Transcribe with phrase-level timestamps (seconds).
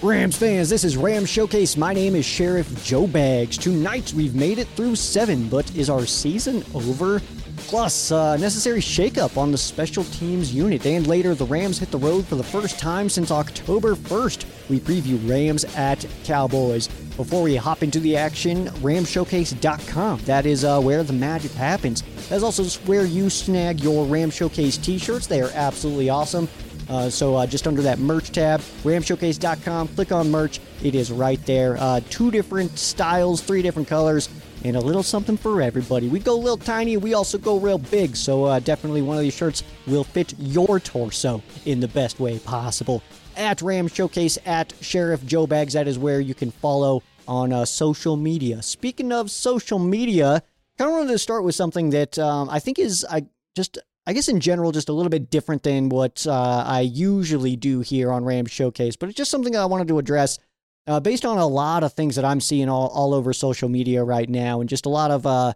[0.00, 1.76] Rams fans, this is Rams Showcase.
[1.76, 3.58] My name is Sheriff Joe Bags.
[3.58, 7.20] Tonight we've made it through seven, but is our season over?
[7.56, 10.86] Plus, uh, necessary shakeup on the special teams unit.
[10.86, 14.70] And later, the Rams hit the road for the first time since October 1st.
[14.70, 16.86] We preview Rams at Cowboys.
[17.16, 20.20] Before we hop into the action, ramshowcase.com.
[20.20, 22.04] That is uh, where the magic happens.
[22.28, 25.26] That's also where you snag your Ram Showcase t shirts.
[25.26, 26.48] They are absolutely awesome.
[26.88, 30.60] Uh, so uh, just under that merch tab, ramshowcase.com, click on merch.
[30.82, 31.76] It is right there.
[31.78, 34.28] Uh, two different styles, three different colors,
[34.64, 36.08] and a little something for everybody.
[36.08, 38.16] We go a little tiny, we also go real big.
[38.16, 42.38] So uh, definitely one of these shirts will fit your torso in the best way
[42.38, 43.02] possible.
[43.36, 47.64] At Ram Showcase, at Sheriff Joe Bags, that is where you can follow on uh,
[47.64, 48.62] social media.
[48.62, 50.42] Speaking of social media,
[50.78, 53.78] kind of wanted to start with something that um, I think is I just
[54.08, 57.80] I guess in general, just a little bit different than what uh, I usually do
[57.80, 60.38] here on Rams Showcase, but it's just something I wanted to address
[60.86, 64.02] uh, based on a lot of things that I'm seeing all, all over social media
[64.02, 65.52] right now, and just a lot of, uh,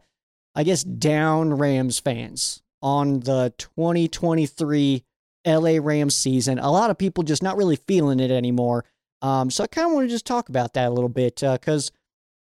[0.55, 5.03] I guess, down Rams fans on the 2023
[5.47, 6.59] LA Rams season.
[6.59, 8.85] A lot of people just not really feeling it anymore.
[9.23, 11.91] Um, so I kind of want to just talk about that a little bit because.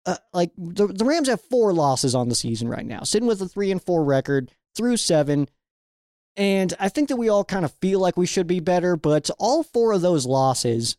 [0.06, 3.42] Uh, like the, the Rams have four losses on the season right now, sitting with
[3.42, 5.48] a three and four record through seven.
[6.36, 9.30] And I think that we all kind of feel like we should be better, but
[9.38, 10.98] all four of those losses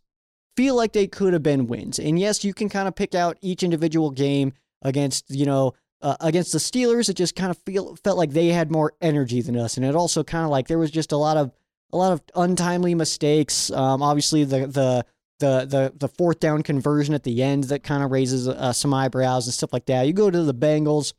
[0.56, 1.98] feel like they could have been wins.
[1.98, 6.16] And yes, you can kind of pick out each individual game against, you know, uh,
[6.20, 7.08] against the Steelers.
[7.08, 9.94] It just kind of feel felt like they had more energy than us, and it
[9.94, 11.50] also kind of like there was just a lot of
[11.92, 13.70] a lot of untimely mistakes.
[13.70, 15.06] Um, obviously, the the
[15.40, 18.92] the the the fourth down conversion at the end that kind of raises uh, some
[18.92, 20.06] eyebrows and stuff like that.
[20.06, 21.14] You go to the Bengals,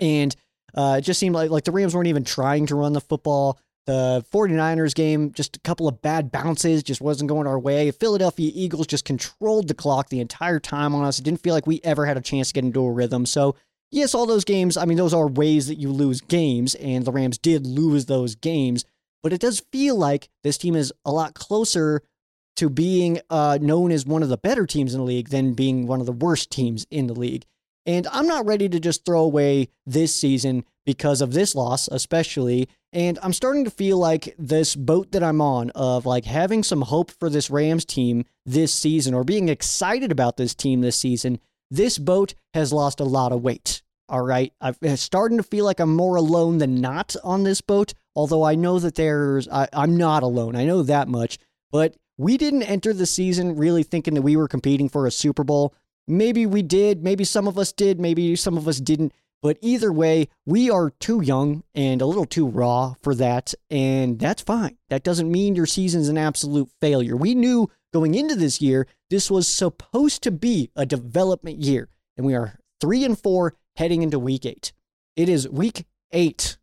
[0.00, 0.34] and
[0.74, 3.58] uh, it just seemed like like the Rams weren't even trying to run the football.
[3.84, 7.90] The 49ers game, just a couple of bad bounces, just wasn't going our way.
[7.90, 11.18] Philadelphia Eagles just controlled the clock the entire time on us.
[11.18, 13.26] It didn't feel like we ever had a chance to get into a rhythm.
[13.26, 13.56] So,
[13.90, 17.10] yes, all those games, I mean, those are ways that you lose games, and the
[17.10, 18.84] Rams did lose those games.
[19.20, 22.02] But it does feel like this team is a lot closer
[22.56, 25.88] to being uh, known as one of the better teams in the league than being
[25.88, 27.44] one of the worst teams in the league.
[27.84, 32.68] And I'm not ready to just throw away this season because of this loss, especially.
[32.92, 36.82] And I'm starting to feel like this boat that I'm on of like having some
[36.82, 41.40] hope for this Rams team this season or being excited about this team this season.
[41.70, 43.82] This boat has lost a lot of weight.
[44.08, 44.52] All right.
[44.60, 48.54] I'm starting to feel like I'm more alone than not on this boat, although I
[48.54, 50.54] know that there's, I, I'm not alone.
[50.54, 51.38] I know that much.
[51.70, 55.44] But we didn't enter the season really thinking that we were competing for a Super
[55.44, 55.74] Bowl.
[56.06, 57.02] Maybe we did.
[57.02, 58.00] Maybe some of us did.
[58.00, 59.12] Maybe some of us didn't.
[59.42, 63.54] But either way, we are too young and a little too raw for that.
[63.70, 64.78] And that's fine.
[64.88, 67.16] That doesn't mean your season's an absolute failure.
[67.16, 71.88] We knew going into this year, this was supposed to be a development year.
[72.16, 74.72] And we are three and four heading into week eight.
[75.16, 76.56] It is week eight.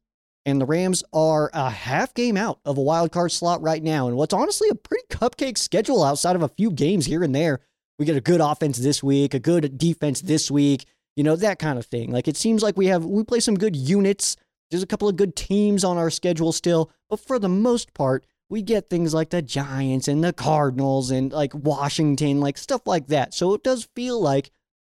[0.46, 4.08] And the Rams are a half game out of a wild card slot right now.
[4.08, 7.60] And what's honestly a pretty cupcake schedule outside of a few games here and there
[8.00, 11.60] we get a good offense this week, a good defense this week, you know, that
[11.60, 12.12] kind of thing.
[12.12, 14.38] Like it seems like we have, we play some good units.
[14.72, 18.26] There's a couple of good teams on our schedule still, but for the most part,
[18.50, 23.08] we get things like the Giants and the Cardinals and like Washington, like stuff like
[23.08, 23.34] that.
[23.34, 24.50] So it does feel like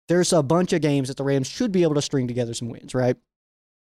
[0.09, 2.69] there's a bunch of games that the Rams should be able to string together some
[2.69, 3.17] wins, right?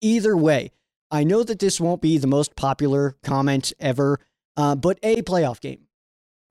[0.01, 0.73] Either way,
[1.11, 4.19] I know that this won't be the most popular comment ever,
[4.57, 5.87] uh, but a playoff game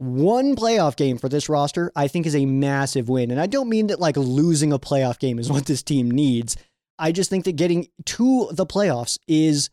[0.02, 3.30] one playoff game for this roster, I think is a massive win.
[3.30, 6.58] And I don't mean that like losing a playoff game is what this team needs.
[6.98, 9.70] I just think that getting to the playoffs is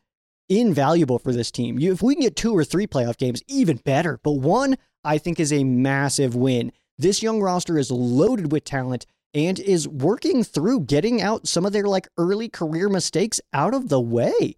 [0.48, 1.78] invaluable for this team.
[1.78, 4.20] You, if we can get two or three playoff games, even better.
[4.22, 6.72] But one, I think, is a massive win.
[6.98, 11.72] This young roster is loaded with talent and is working through getting out some of
[11.72, 14.56] their like early career mistakes out of the way.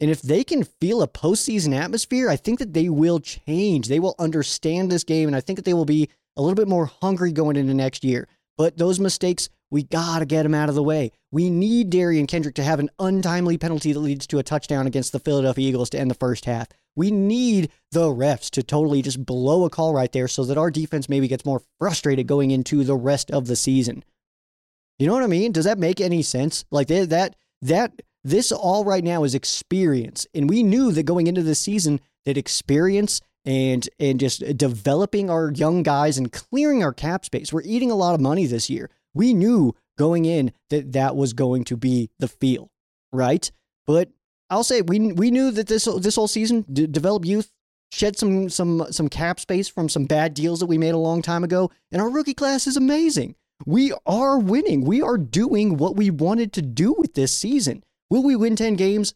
[0.00, 3.88] And if they can feel a postseason atmosphere, I think that they will change.
[3.88, 6.68] They will understand this game, and I think that they will be a little bit
[6.68, 8.28] more hungry going into next year.
[8.56, 11.12] But those mistakes, we got to get them out of the way.
[11.30, 15.12] We need Derion Kendrick to have an untimely penalty that leads to a touchdown against
[15.12, 16.68] the Philadelphia Eagles to end the first half.
[16.96, 20.70] We need the refs to totally just blow a call right there so that our
[20.70, 24.04] defense maybe gets more frustrated going into the rest of the season.
[24.98, 25.52] You know what I mean?
[25.52, 26.64] Does that make any sense?
[26.70, 30.26] Like that that this all right now is experience.
[30.34, 35.50] And we knew that going into the season that experience and and just developing our
[35.52, 37.52] young guys and clearing our cap space.
[37.52, 38.90] We're eating a lot of money this year.
[39.14, 42.70] We knew going in that that was going to be the feel,
[43.12, 43.50] right?
[43.86, 44.10] But
[44.50, 47.50] I'll say we we knew that this this whole season d- develop youth
[47.90, 51.22] shed some some some cap space from some bad deals that we made a long
[51.22, 53.34] time ago, and our rookie class is amazing.
[53.66, 54.84] We are winning.
[54.84, 57.82] We are doing what we wanted to do with this season.
[58.10, 59.14] Will we win 10 games?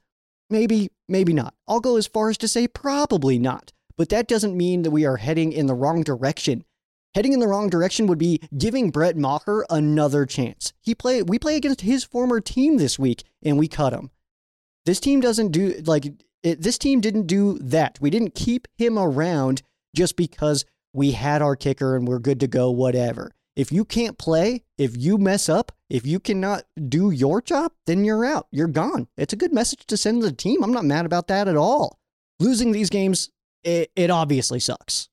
[0.51, 1.55] Maybe, maybe not.
[1.67, 3.73] I'll go as far as to say probably not.
[3.97, 6.65] But that doesn't mean that we are heading in the wrong direction.
[7.15, 10.73] Heading in the wrong direction would be giving Brett Maher another chance.
[10.81, 14.11] He play we play against his former team this week and we cut him.
[14.87, 16.07] This team doesn't do like
[16.43, 17.99] it, this team didn't do that.
[18.01, 19.63] We didn't keep him around
[19.95, 23.33] just because we had our kicker and we're good to go whatever.
[23.55, 28.05] If you can't play, if you mess up, if you cannot do your job, then
[28.05, 28.47] you're out.
[28.51, 29.09] You're gone.
[29.17, 30.65] It's a good message to send to the team.
[30.65, 31.99] I'm not mad about that at all.
[32.41, 33.31] Losing these games,
[33.63, 35.11] it, it obviously sucks,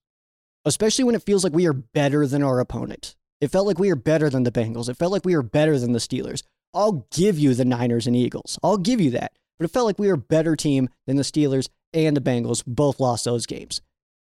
[0.64, 3.16] especially when it feels like we are better than our opponent.
[3.42, 4.90] It felt like we are better than the Bengals.
[4.90, 6.44] It felt like we were better than the Steelers.
[6.74, 8.58] I'll give you the Niners and Eagles.
[8.64, 9.34] I'll give you that.
[9.58, 12.64] But it felt like we were a better team than the Steelers and the Bengals.
[12.66, 13.82] Both lost those games.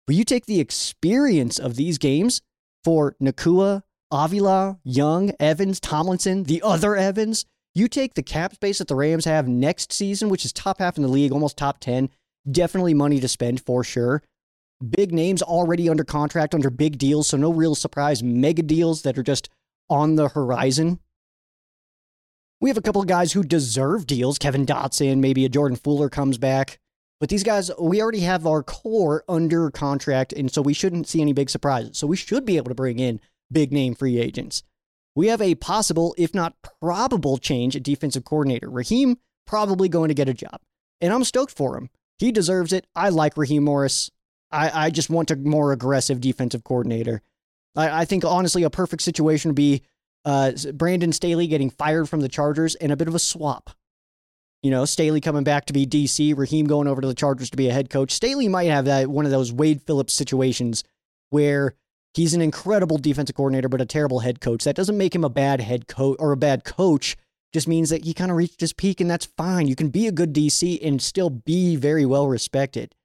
[0.06, 2.42] But you take the experience of these games
[2.84, 3.84] for Nacua,
[4.14, 7.46] Avila, Young, Evans, Tomlinson, the other Evans.
[7.74, 10.98] You take the cap space that the Rams have next season, which is top half
[10.98, 12.12] in the league, almost top 10.
[12.50, 14.22] Definitely money to spend for sure.
[14.88, 17.28] Big names already under contract, under big deals.
[17.28, 18.22] So, no real surprise.
[18.22, 19.50] Mega deals that are just
[19.90, 21.00] on the horizon.
[22.62, 24.38] We have a couple of guys who deserve deals.
[24.38, 26.80] Kevin Dotson, maybe a Jordan Fuller comes back.
[27.20, 31.22] But these guys, we already have our core under contract, and so we shouldn't see
[31.22, 31.98] any big surprises.
[31.98, 33.20] So we should be able to bring in
[33.54, 34.64] big name free agents.
[35.16, 38.70] We have a possible, if not probable, change at defensive coordinator.
[38.70, 40.60] Raheem probably going to get a job,
[41.00, 41.90] and I'm stoked for him.
[42.18, 42.88] He deserves it.
[42.96, 44.10] I like Raheem Morris.
[44.52, 47.22] I, I just want a more aggressive defensive coordinator.
[47.76, 49.84] I, I think, honestly, a perfect situation would be
[50.26, 53.72] uh, Brandon Staley getting fired from the Chargers and a bit of a swap.
[54.62, 57.58] You know, Staley coming back to be DC, Raheem going over to the Chargers to
[57.58, 58.12] be a head coach.
[58.12, 60.84] Staley might have that one of those Wade Phillips situations
[61.32, 61.74] where
[62.14, 64.64] He's an incredible defensive coordinator, but a terrible head coach.
[64.64, 67.18] That doesn't make him a bad head coach or a bad coach.
[67.52, 69.68] Just means that he kind of reached his peak, and that's fine.
[69.68, 72.96] You can be a good DC and still be very well respected.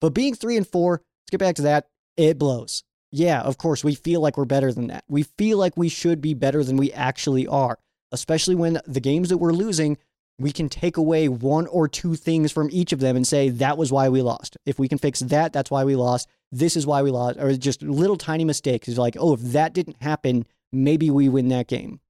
[0.00, 1.88] But being three and four, let's get back to that.
[2.16, 2.84] It blows.
[3.10, 5.04] Yeah, of course, we feel like we're better than that.
[5.08, 7.78] We feel like we should be better than we actually are,
[8.12, 9.96] especially when the games that we're losing,
[10.38, 13.76] we can take away one or two things from each of them and say that
[13.76, 14.56] was why we lost.
[14.66, 17.54] If we can fix that, that's why we lost this is why we lost, or
[17.56, 18.88] just little tiny mistakes.
[18.88, 22.00] It's like, oh, if that didn't happen, maybe we win that game.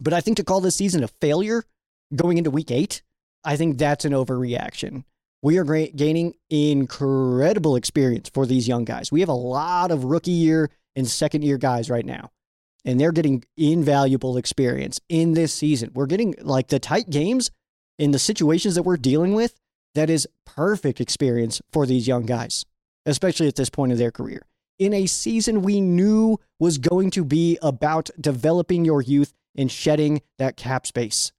[0.00, 1.64] But I think to call this season a failure
[2.14, 3.02] going into week eight,
[3.44, 5.04] I think that's an overreaction.
[5.42, 9.12] We are gaining incredible experience for these young guys.
[9.12, 12.30] We have a lot of rookie year and second year guys right now,
[12.84, 15.90] and they're getting invaluable experience in this season.
[15.94, 17.50] We're getting like the tight games
[17.98, 19.54] in the situations that we're dealing with.
[19.94, 22.64] That is perfect experience for these young guys
[23.08, 24.42] especially at this point of their career.
[24.78, 30.22] In a season we knew was going to be about developing your youth and shedding
[30.38, 31.32] that cap space.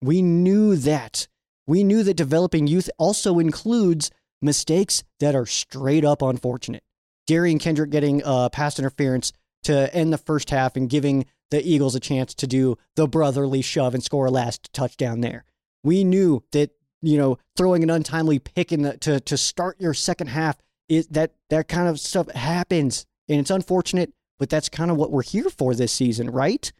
[0.00, 1.28] We knew that.
[1.66, 4.10] We knew that developing youth also includes
[4.40, 6.82] mistakes that are straight up unfortunate.
[7.28, 9.32] Derion Kendrick getting uh, pass interference
[9.64, 13.62] to end the first half and giving the Eagles a chance to do the brotherly
[13.62, 15.44] shove and score a last touchdown there.
[15.82, 16.70] We knew that,
[17.02, 20.56] you know, throwing an untimely pick in the, to, to start your second half
[20.88, 23.06] it that that kind of stuff happens.
[23.28, 26.72] And it's unfortunate but that's kind of what we're here for this season right?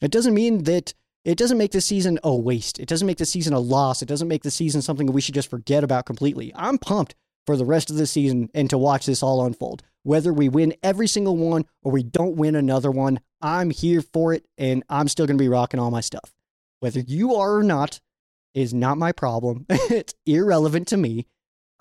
[0.00, 2.80] It doesn't mean that it doesn't make the season a waste.
[2.80, 4.02] It doesn't make the season a loss.
[4.02, 6.52] It doesn't make the season something we should just forget about completely.
[6.56, 7.14] I'm pumped
[7.46, 10.74] for the rest of the season and to watch this all unfold whether we win
[10.82, 15.08] every single one or we don't win another one i'm here for it and i'm
[15.08, 16.32] still going to be rocking all my stuff
[16.80, 18.00] whether you are or not
[18.54, 21.26] is not my problem it's irrelevant to me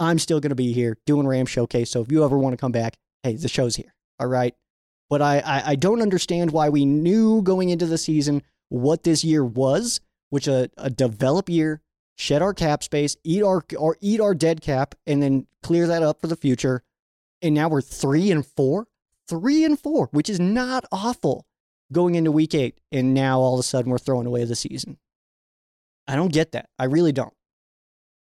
[0.01, 1.91] I'm still going to be here doing Ram Showcase.
[1.91, 3.93] So if you ever want to come back, hey, the show's here.
[4.19, 4.55] All right.
[5.11, 9.23] But I, I, I don't understand why we knew going into the season what this
[9.23, 9.99] year was,
[10.31, 11.81] which a, a develop year,
[12.17, 16.01] shed our cap space, eat our or eat our dead cap, and then clear that
[16.01, 16.81] up for the future.
[17.41, 18.87] And now we're three and four,
[19.27, 21.45] three and four, which is not awful
[21.91, 22.79] going into week eight.
[22.91, 24.97] And now all of a sudden we're throwing away the season.
[26.07, 26.69] I don't get that.
[26.77, 27.33] I really don't.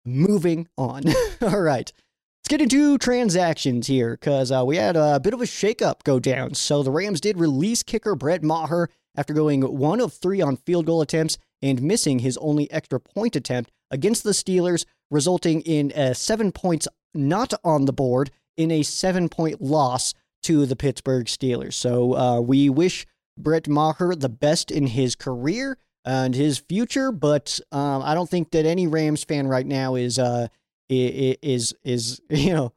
[0.05, 1.03] Moving on.
[1.41, 1.91] All right.
[2.39, 6.19] Let's get into transactions here because uh, we had a bit of a shakeup go
[6.19, 6.55] down.
[6.55, 10.85] So the Rams did release kicker Brett Maher after going one of three on field
[10.85, 16.13] goal attempts and missing his only extra point attempt against the Steelers, resulting in uh,
[16.13, 21.73] seven points not on the board in a seven point loss to the Pittsburgh Steelers.
[21.73, 23.05] So uh, we wish
[23.37, 28.51] Brett Maher the best in his career and his future, but um, I don't think
[28.51, 30.47] that any Rams fan right now is uh,
[30.89, 32.73] is is you know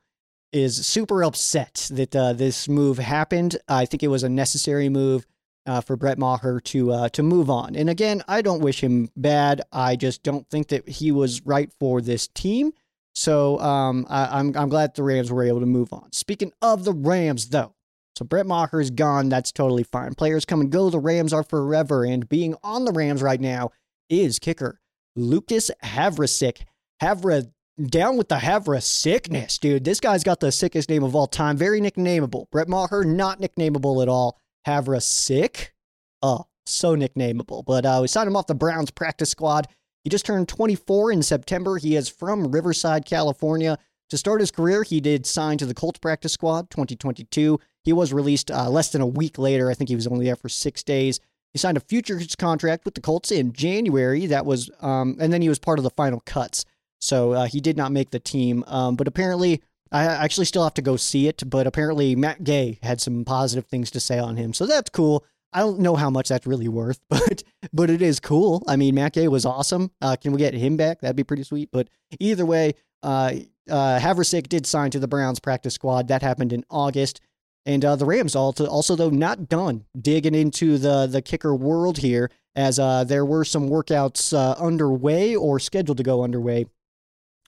[0.53, 3.59] is super upset that uh, this move happened.
[3.69, 5.27] I think it was a necessary move
[5.67, 7.77] uh, for Brett Maher to uh, to move on.
[7.77, 9.63] And again, I don't wish him bad.
[9.73, 12.73] I just don't think that he was right for this team.
[13.17, 16.13] So um, I, am I'm, I'm glad the Rams were able to move on.
[16.13, 17.75] Speaking of the Rams, though,
[18.15, 19.31] so Brett Maher is gone.
[19.31, 20.15] That's totally fine.
[20.15, 20.91] Players come and go.
[20.91, 22.05] The Rams are forever.
[22.05, 23.71] And being on the Rams right now
[24.09, 24.81] is kicker
[25.17, 26.63] Lucas Havrisik.
[27.03, 27.51] Havra
[27.83, 29.85] down with the Havra sickness, dude.
[29.85, 31.57] This guy's got the sickest name of all time.
[31.57, 32.51] Very nicknameable.
[32.51, 34.39] Brett Maher, not nicknameable at all.
[34.67, 35.75] Havra sick.
[36.23, 37.65] Oh, so nicknameable.
[37.65, 39.69] But uh, we signed him off the Browns practice squad.
[40.07, 41.79] He just turned 24 in September.
[41.79, 43.77] He is from Riverside, California.
[44.11, 47.59] To start his career, he did sign to the Colts practice squad 2022.
[47.83, 49.69] He was released uh, less than a week later.
[49.69, 51.19] I think he was only there for six days.
[51.53, 54.27] He signed a futures contract with the Colts in January.
[54.27, 56.65] That was, um, and then he was part of the final cuts.
[57.01, 58.63] So uh, he did not make the team.
[58.69, 59.61] Um, but apparently,
[59.91, 61.43] I actually still have to go see it.
[61.51, 64.53] But apparently, Matt Gay had some positive things to say on him.
[64.53, 65.25] So that's cool.
[65.57, 68.63] I don't know how much that's really worth, but but it is cool.
[68.69, 69.91] I mean, Matt Gay was awesome.
[70.03, 71.01] Uh, can we get him back?
[71.01, 71.71] That'd be pretty sweet.
[71.73, 71.89] But
[72.21, 73.33] either way, uh,
[73.71, 76.09] uh, Havrisik did sign to the Browns practice squad.
[76.09, 77.21] That happened in August.
[77.65, 81.99] And uh, the Rams also, also though not done digging into the the kicker world
[81.99, 86.67] here, as uh, there were some workouts uh, underway or scheduled to go underway.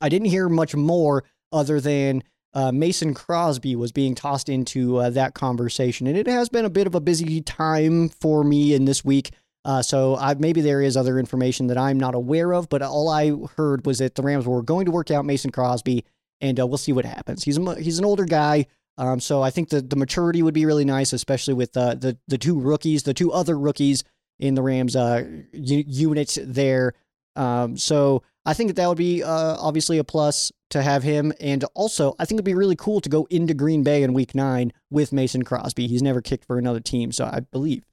[0.01, 2.25] I didn't hear much more other than
[2.55, 6.71] uh, Mason Crosby was being tossed into uh, that conversation, and it has been a
[6.71, 9.31] bit of a busy time for me in this week.
[9.65, 13.09] Uh, so I, maybe there is other information that I'm not aware of, but all
[13.09, 16.05] I heard was that the Rams were going to work out Mason Crosby,
[16.41, 17.45] and uh, we'll see what happens.
[17.45, 18.67] He's a, he's an older guy.
[18.97, 22.19] Um, so I think the, the maturity would be really nice, especially with uh, the
[22.27, 24.03] the two rookies, the two other rookies
[24.41, 26.95] in the Rams uh, unit there.
[27.37, 31.35] Um, so I think that that would be uh, obviously a plus to have him,
[31.39, 34.35] and also I think it'd be really cool to go into Green Bay in Week
[34.35, 35.87] Nine with Mason Crosby.
[35.87, 37.85] He's never kicked for another team, so I believe.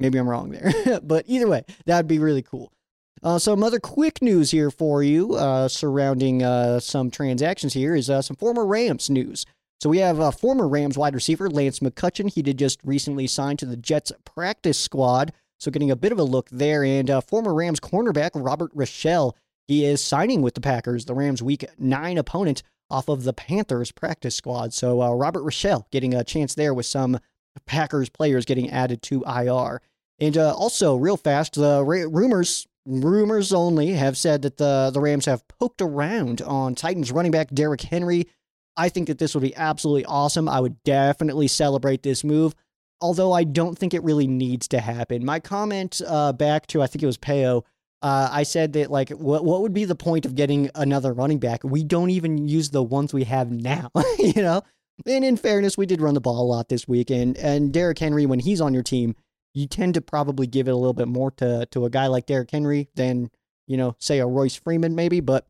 [0.00, 0.72] Maybe I'm wrong there,
[1.04, 2.72] but either way, that'd be really cool.
[3.22, 8.10] Uh, some other quick news here for you uh, surrounding uh, some transactions here is
[8.10, 9.46] uh, some former Rams news.
[9.80, 12.32] So we have a former Rams wide receiver, Lance McCutcheon.
[12.32, 15.32] He did just recently sign to the Jets practice squad.
[15.60, 16.82] So getting a bit of a look there.
[16.82, 19.34] And uh, former Rams cornerback, Robert Rochell,
[19.70, 23.92] he is signing with the Packers, the Rams' week nine opponent, off of the Panthers
[23.92, 24.74] practice squad.
[24.74, 27.20] So uh, Robert Rochell getting a chance there with some
[27.66, 29.80] Packers players getting added to IR.
[30.18, 35.00] And uh, also, real fast, the ra- rumors, rumors only, have said that the, the
[35.00, 38.26] Rams have poked around on Titans running back Derrick Henry
[38.76, 40.48] I think that this would be absolutely awesome.
[40.48, 42.54] I would definitely celebrate this move,
[43.00, 45.24] although I don't think it really needs to happen.
[45.24, 47.64] My comment uh, back to, I think it was Peo,
[48.02, 51.38] uh, I said that, like, what, what would be the point of getting another running
[51.38, 51.62] back?
[51.64, 54.62] We don't even use the ones we have now, you know?
[55.06, 57.10] And in fairness, we did run the ball a lot this week.
[57.10, 59.16] And, and Derrick Henry, when he's on your team,
[59.54, 62.26] you tend to probably give it a little bit more to, to a guy like
[62.26, 63.30] Derrick Henry than,
[63.66, 65.20] you know, say a Royce Freeman, maybe.
[65.20, 65.46] But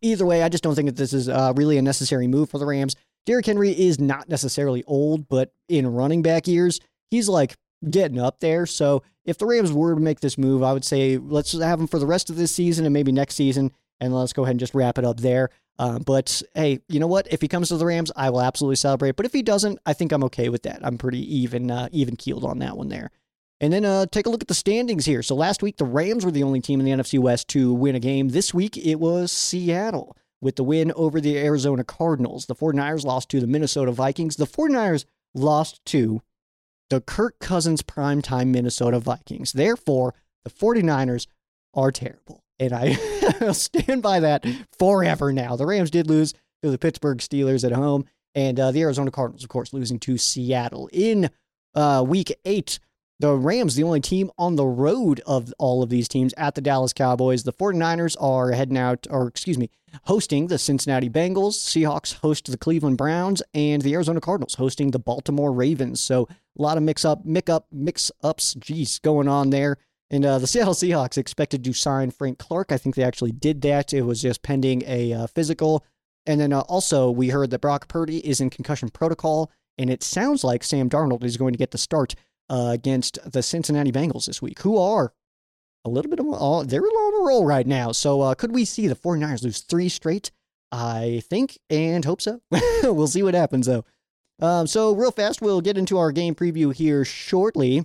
[0.00, 2.58] Either way, I just don't think that this is uh, really a necessary move for
[2.58, 2.96] the Rams.
[3.26, 7.56] Derrick Henry is not necessarily old, but in running back years, he's like
[7.88, 8.66] getting up there.
[8.66, 11.88] So if the Rams were to make this move, I would say let's have them
[11.88, 14.60] for the rest of this season and maybe next season, and let's go ahead and
[14.60, 15.50] just wrap it up there.
[15.78, 17.26] Uh, but hey, you know what?
[17.32, 19.16] If he comes to the Rams, I will absolutely celebrate.
[19.16, 20.80] But if he doesn't, I think I'm okay with that.
[20.82, 23.10] I'm pretty even uh, even keeled on that one there.
[23.60, 25.22] And then uh, take a look at the standings here.
[25.22, 27.94] So last week, the Rams were the only team in the NFC West to win
[27.94, 28.30] a game.
[28.30, 32.46] This week, it was Seattle with the win over the Arizona Cardinals.
[32.46, 34.34] The 49ers lost to the Minnesota Vikings.
[34.34, 36.20] The 49ers lost to
[36.92, 39.52] the Kirk Cousins primetime Minnesota Vikings.
[39.52, 41.26] Therefore, the 49ers
[41.72, 42.44] are terrible.
[42.60, 42.92] And I
[43.52, 44.44] stand by that
[44.78, 45.56] forever now.
[45.56, 49.42] The Rams did lose to the Pittsburgh Steelers at home, and uh, the Arizona Cardinals,
[49.42, 51.30] of course, losing to Seattle in
[51.74, 52.78] uh, week eight
[53.22, 56.60] the Rams, the only team on the road of all of these teams at the
[56.60, 57.44] Dallas Cowboys.
[57.44, 59.70] The 49ers are heading out, or excuse me,
[60.04, 61.54] hosting the Cincinnati Bengals.
[61.54, 66.00] Seahawks host the Cleveland Browns, and the Arizona Cardinals hosting the Baltimore Ravens.
[66.00, 69.78] So a lot of mix up, mix up, mix ups, geez, going on there.
[70.10, 72.70] And uh, the Seattle Seahawks expected to sign Frank Clark.
[72.70, 73.94] I think they actually did that.
[73.94, 75.84] It was just pending a uh, physical.
[76.26, 80.02] And then uh, also, we heard that Brock Purdy is in concussion protocol, and it
[80.02, 82.14] sounds like Sam Darnold is going to get the start
[82.50, 85.14] uh, against the Cincinnati Bengals this week, who are
[85.84, 87.92] a little bit of uh, they're on a roll right now.
[87.92, 90.30] So uh, could we see the 49ers lose three straight?
[90.70, 92.40] I think and hope so.
[92.82, 93.84] we'll see what happens though.
[94.42, 97.84] Um, so real fast, we'll get into our game preview here shortly.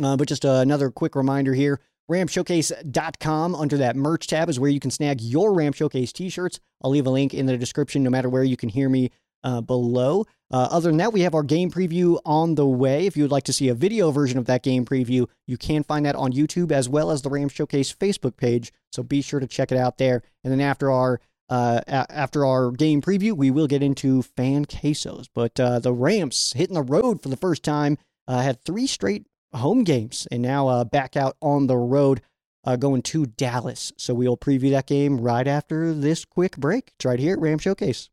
[0.00, 1.80] Uh, but just uh, another quick reminder here.
[2.10, 6.60] ramshowcase.com under that merch tab is where you can snag your Ram Showcase t-shirts.
[6.82, 9.10] I'll leave a link in the description no matter where you can hear me
[9.42, 10.26] uh, below.
[10.50, 13.06] Uh, other than that, we have our game preview on the way.
[13.06, 15.82] If you would like to see a video version of that game preview, you can
[15.82, 18.72] find that on YouTube as well as the Ram Showcase Facebook page.
[18.92, 20.22] So be sure to check it out there.
[20.44, 21.20] And then after our
[21.52, 25.26] uh, a- after our game preview, we will get into fan quesos.
[25.34, 29.26] But uh, the Rams hitting the road for the first time uh, had three straight
[29.52, 32.22] home games and now uh, back out on the road.
[32.64, 33.92] Uh, going to Dallas.
[33.98, 36.92] So we'll preview that game right after this quick break.
[36.94, 38.08] It's right here at Ram Showcase.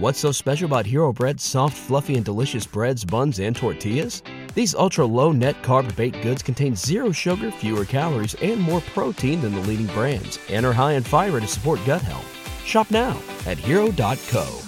[0.00, 4.22] What's so special about Hero Bread's soft, fluffy, and delicious breads, buns, and tortillas?
[4.54, 9.42] These ultra low net carb baked goods contain zero sugar, fewer calories, and more protein
[9.42, 12.24] than the leading brands, and are high in fiber to support gut health.
[12.64, 14.60] Shop now at hero.co.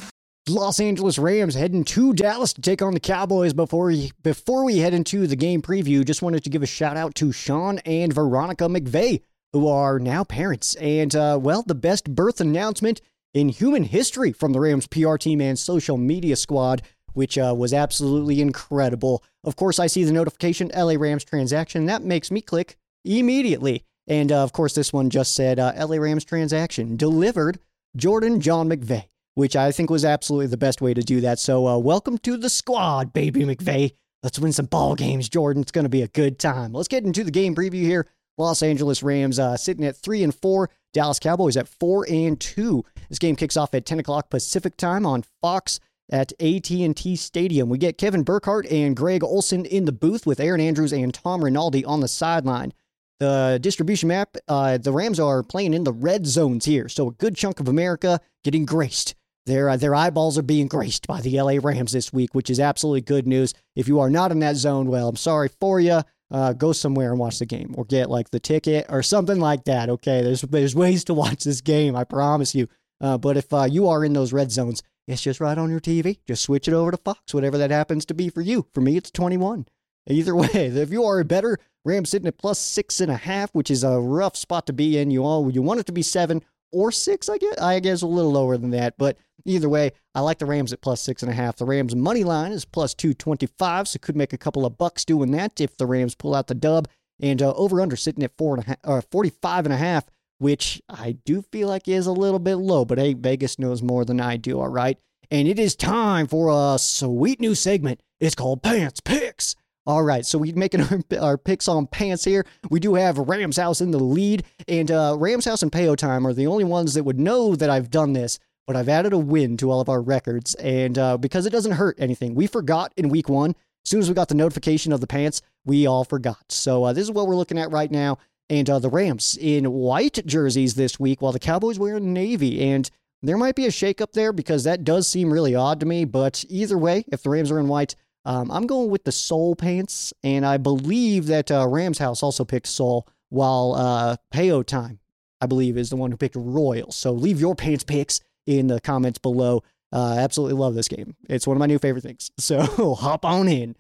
[0.51, 3.55] Los Angeles Rams heading to Dallas to take on the Cowboys.
[3.55, 6.99] Before we, before we head into the game preview, just wanted to give a shout
[6.99, 9.23] out to Sean and Veronica McVay,
[9.55, 10.75] who are now parents.
[10.75, 13.01] And, uh, well, the best birth announcement
[13.35, 16.83] in human history from the Rams PR team and social media squad,
[17.15, 19.23] which uh, was absolutely incredible.
[19.45, 21.87] Of course, I see the notification LA Rams transaction.
[21.87, 23.85] That makes me click immediately.
[24.07, 27.59] And, uh, of course, this one just said uh, LA Rams transaction delivered
[27.97, 31.39] Jordan John McVay which I think was absolutely the best way to do that.
[31.39, 33.93] So, uh, welcome to the squad, baby McVay.
[34.23, 35.63] Let's win some ball games, Jordan.
[35.63, 36.73] It's going to be a good time.
[36.73, 38.07] Let's get into the game preview here.
[38.39, 40.71] Los Angeles Rams uh, sitting at three and four.
[40.93, 42.85] Dallas Cowboys at four and two.
[43.13, 45.79] This game kicks off at 10 o'clock Pacific time on Fox
[46.11, 47.69] at AT&T Stadium.
[47.69, 51.45] We get Kevin Burkhardt and Greg Olsen in the booth with Erin Andrews and Tom
[51.45, 52.73] Rinaldi on the sideline.
[53.21, 57.13] The distribution map, uh, the Rams are playing in the red zones here, so a
[57.13, 59.15] good chunk of America getting graced
[59.45, 62.61] their, uh, their eyeballs are being graced by the LA Rams this week, which is
[62.61, 63.53] absolutely good news.
[63.75, 66.01] If you are not in that zone, well, I'm sorry for you.
[66.31, 69.65] Uh, go somewhere and watch the game or get like the ticket or something like
[69.65, 69.91] that.
[69.91, 72.69] Okay, there's there's ways to watch this game, I promise you.
[73.03, 75.81] Uh, but if uh, you are in those red zones, it's just right on your
[75.81, 76.19] TV.
[76.27, 78.67] Just switch it over to Fox, whatever that happens to be for you.
[78.73, 79.67] For me, it's 21.
[80.09, 83.51] Either way, if you are a better Rams sitting at plus six and a half,
[83.53, 86.03] which is a rough spot to be in, you all you want it to be
[86.03, 87.29] seven or six.
[87.29, 90.47] I guess I guess a little lower than that, but Either way, I like the
[90.47, 91.57] Rams at plus six and a half.
[91.57, 95.33] The Rams money line is plus 225, so could make a couple of bucks doing
[95.33, 96.89] that if the Rams pull out the dub.
[97.21, 100.05] And uh, over under sitting at four and a half, uh, 45 and a half,
[100.43, 104.05] which I do feel like is a little bit low, but hey, Vegas knows more
[104.05, 104.99] than I do, all right?
[105.31, 108.03] And it is time for a sweet new segment.
[108.21, 109.55] It's called Pants Picks.
[109.87, 112.45] All right, so we're making our, our picks on pants here.
[112.71, 116.27] We do have Rams House in the lead, and uh, Rams House and Payo Time
[116.27, 119.19] are the only ones that would know that I've done this but I've added a
[119.19, 120.55] win to all of our records.
[120.55, 123.51] And uh, because it doesn't hurt anything, we forgot in week one.
[123.85, 126.53] As soon as we got the notification of the pants, we all forgot.
[126.53, 128.19] So uh, this is what we're looking at right now.
[128.51, 132.63] And uh, the Rams in white jerseys this week, while the Cowboys wear navy.
[132.71, 132.91] And
[133.23, 136.05] there might be a shakeup there because that does seem really odd to me.
[136.05, 139.57] But either way, if the Rams are in white, um, I'm going with the Sol
[139.57, 140.13] pants.
[140.23, 144.99] And I believe that uh, Rams House also picked Sol, while uh, Payo Time,
[145.41, 146.93] I believe, is the one who picked Royal.
[146.93, 149.63] So leave your pants picks in the comments below.
[149.93, 151.17] Uh, absolutely love this game.
[151.29, 152.31] It's one of my new favorite things.
[152.39, 153.77] So hop on in.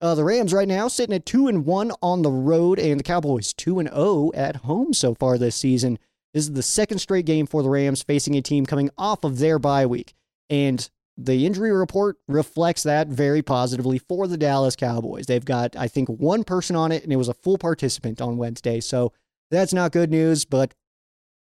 [0.00, 3.04] Uh, the Rams right now sitting at two and one on the road, and the
[3.04, 5.98] Cowboys two and zero oh at home so far this season.
[6.32, 9.38] This is the second straight game for the Rams facing a team coming off of
[9.38, 10.14] their bye week,
[10.48, 15.26] and the injury report reflects that very positively for the Dallas Cowboys.
[15.26, 18.36] They've got, I think, one person on it, and it was a full participant on
[18.36, 18.78] Wednesday.
[18.78, 19.12] So
[19.50, 20.74] that's not good news, but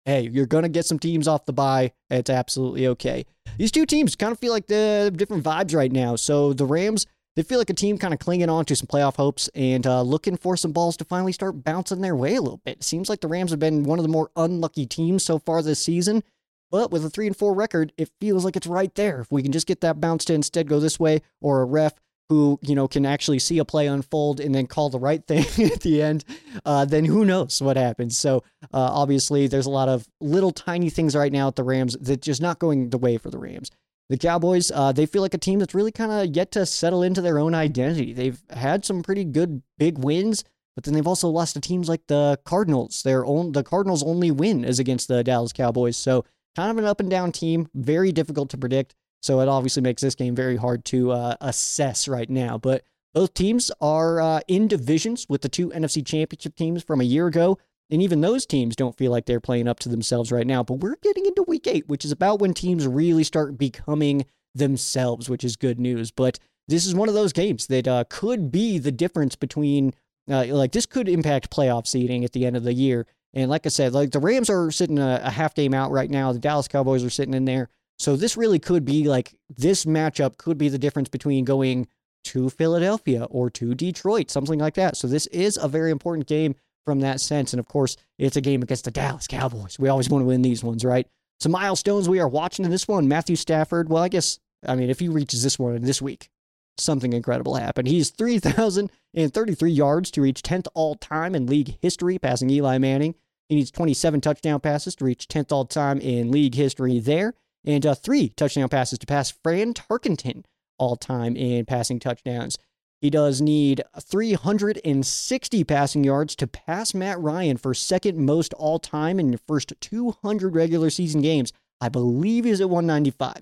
[0.03, 1.93] hey, you're going to get some teams off the bye.
[2.09, 3.25] It's absolutely okay.
[3.57, 6.17] These two teams kind of feel like the different vibes right now.
[6.17, 9.15] So the Rams, they feel like a team kind of clinging on to some playoff
[9.15, 12.61] hopes and uh, looking for some balls to finally start bouncing their way a little
[12.63, 12.77] bit.
[12.77, 15.61] It seems like the Rams have been one of the more unlucky teams so far
[15.61, 16.23] this season.
[16.69, 19.19] But with a three and four record, it feels like it's right there.
[19.19, 21.93] If we can just get that bounce to instead go this way, or a ref
[22.29, 25.45] who you know can actually see a play unfold and then call the right thing
[25.71, 26.25] at the end,
[26.65, 28.17] uh, then who knows what happens.
[28.17, 28.37] So
[28.73, 32.21] uh, obviously, there's a lot of little tiny things right now at the Rams that
[32.21, 33.69] just not going the way for the Rams.
[34.13, 37.01] The Cowboys, uh, they feel like a team that's really kind of yet to settle
[37.01, 38.13] into their own identity.
[38.13, 40.43] They've had some pretty good big wins,
[40.75, 43.01] but then they've also lost to teams like the Cardinals.
[43.01, 45.97] Their own the Cardinals' only win is against the Dallas Cowboys.
[45.97, 48.93] So kind of an up and down team, very difficult to predict.
[49.23, 52.59] So it obviously makes this game very hard to uh, assess right now.
[52.59, 52.83] But
[53.15, 57.25] both teams are uh, in divisions with the two NFC championship teams from a year
[57.25, 57.57] ago.
[57.93, 60.63] And even those teams don't feel like they're playing up to themselves right now.
[60.63, 65.29] But we're getting into week eight, which is about when teams really start becoming themselves,
[65.29, 66.11] which is good news.
[66.11, 69.93] But this is one of those games that uh, could be the difference between
[70.31, 73.05] Uh, like this could impact playoff seeding at the end of the year.
[73.33, 76.09] And like I said, like the Rams are sitting a, a half game out right
[76.09, 76.31] now.
[76.31, 77.67] The Dallas Cowboys are sitting in there.
[77.99, 81.87] So this really could be like this matchup could be the difference between going
[82.25, 84.95] to Philadelphia or to Detroit, something like that.
[84.95, 87.53] So this is a very important game from that sense.
[87.53, 89.77] And of course, it's a game against the Dallas Cowboys.
[89.79, 91.07] We always want to win these ones, right?
[91.39, 93.07] Some milestones we are watching in this one.
[93.07, 96.29] Matthew Stafford, well, I guess, I mean, if he reaches this one this week,
[96.77, 97.87] something incredible happened.
[97.87, 103.15] He's 3,033 yards to reach 10th all time in league history, passing Eli Manning.
[103.49, 107.33] He needs 27 touchdown passes to reach 10th all time in league history there,
[107.65, 110.43] and uh, three touchdown passes to pass Fran Tarkenton
[110.77, 112.57] all time in passing touchdowns.
[113.03, 119.19] He does need 360 passing yards to pass Matt Ryan for second most all time
[119.19, 121.51] in the first 200 regular season games.
[121.81, 123.41] I believe he's at 195.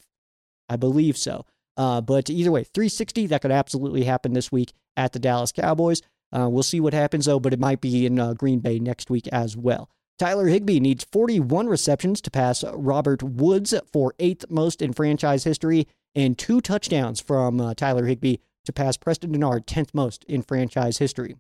[0.68, 1.46] I believe so.
[1.78, 6.02] Uh, but either way, 360, that could absolutely happen this week at the Dallas Cowboys.
[6.36, 9.12] Uh, we'll see what happens, though, but it might be in uh, Green Bay next
[9.12, 9.92] week as well.
[10.18, 15.88] Tyler Higbee needs 41 receptions to pass Robert Woods for eighth most in franchise history,
[16.16, 20.98] and two touchdowns from uh, Tyler Higbee to pass Preston Dennard, 10th most in franchise
[20.98, 21.36] history.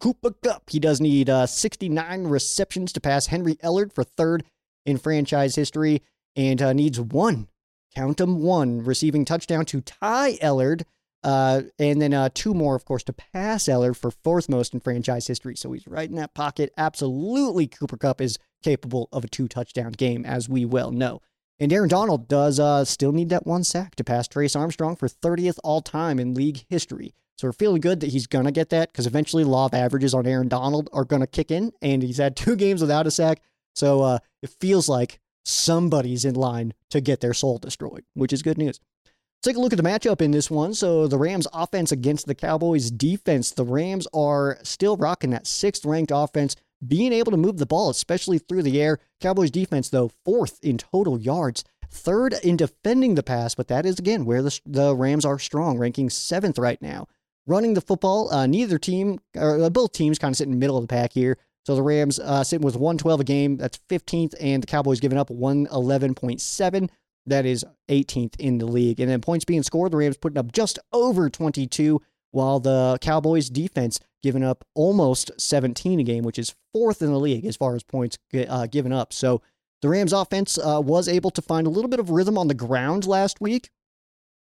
[0.00, 4.44] Cooper Kupp, he does need uh, 69 receptions to pass Henry Ellard for third
[4.84, 6.02] in franchise history,
[6.34, 7.48] and uh, needs one,
[7.94, 10.82] count them one, receiving touchdown to tie Ellard
[11.24, 14.80] uh, and then uh, two more, of course, to pass Ellard for fourth most in
[14.80, 15.54] franchise history.
[15.56, 16.72] So he's right in that pocket.
[16.76, 21.20] Absolutely, Cooper Kupp is capable of a two touchdown game, as we well know.
[21.62, 25.06] And Aaron Donald does uh, still need that one sack to pass Trace Armstrong for
[25.06, 27.14] 30th all time in league history.
[27.38, 30.12] So we're feeling good that he's going to get that because eventually law of averages
[30.12, 33.12] on Aaron Donald are going to kick in, and he's had two games without a
[33.12, 33.42] sack.
[33.76, 38.42] So uh, it feels like somebody's in line to get their soul destroyed, which is
[38.42, 38.80] good news.
[39.04, 40.74] Let's take a look at the matchup in this one.
[40.74, 43.52] So the Rams offense against the Cowboys defense.
[43.52, 47.90] The Rams are still rocking that sixth ranked offense, being able to move the ball,
[47.90, 48.98] especially through the air.
[49.20, 53.98] Cowboys defense, though, fourth in total yards, third in defending the pass, but that is
[53.98, 57.06] again where the, the Rams are strong, ranking seventh right now.
[57.46, 60.62] Running the football, uh, neither team, or uh, both teams kind of sitting in the
[60.62, 61.38] middle of the pack here.
[61.66, 65.18] So the Rams uh, sitting with 112 a game, that's 15th, and the Cowboys giving
[65.18, 66.90] up 111.7.
[67.26, 68.98] That is 18th in the league.
[68.98, 72.00] And then points being scored, the Rams putting up just over 22,
[72.32, 77.18] while the Cowboys defense giving up almost 17 a game, which is fourth in the
[77.18, 78.18] league as far as points
[78.48, 79.12] uh, given up.
[79.12, 79.40] So
[79.80, 82.54] the Rams offense uh, was able to find a little bit of rhythm on the
[82.54, 83.70] ground last week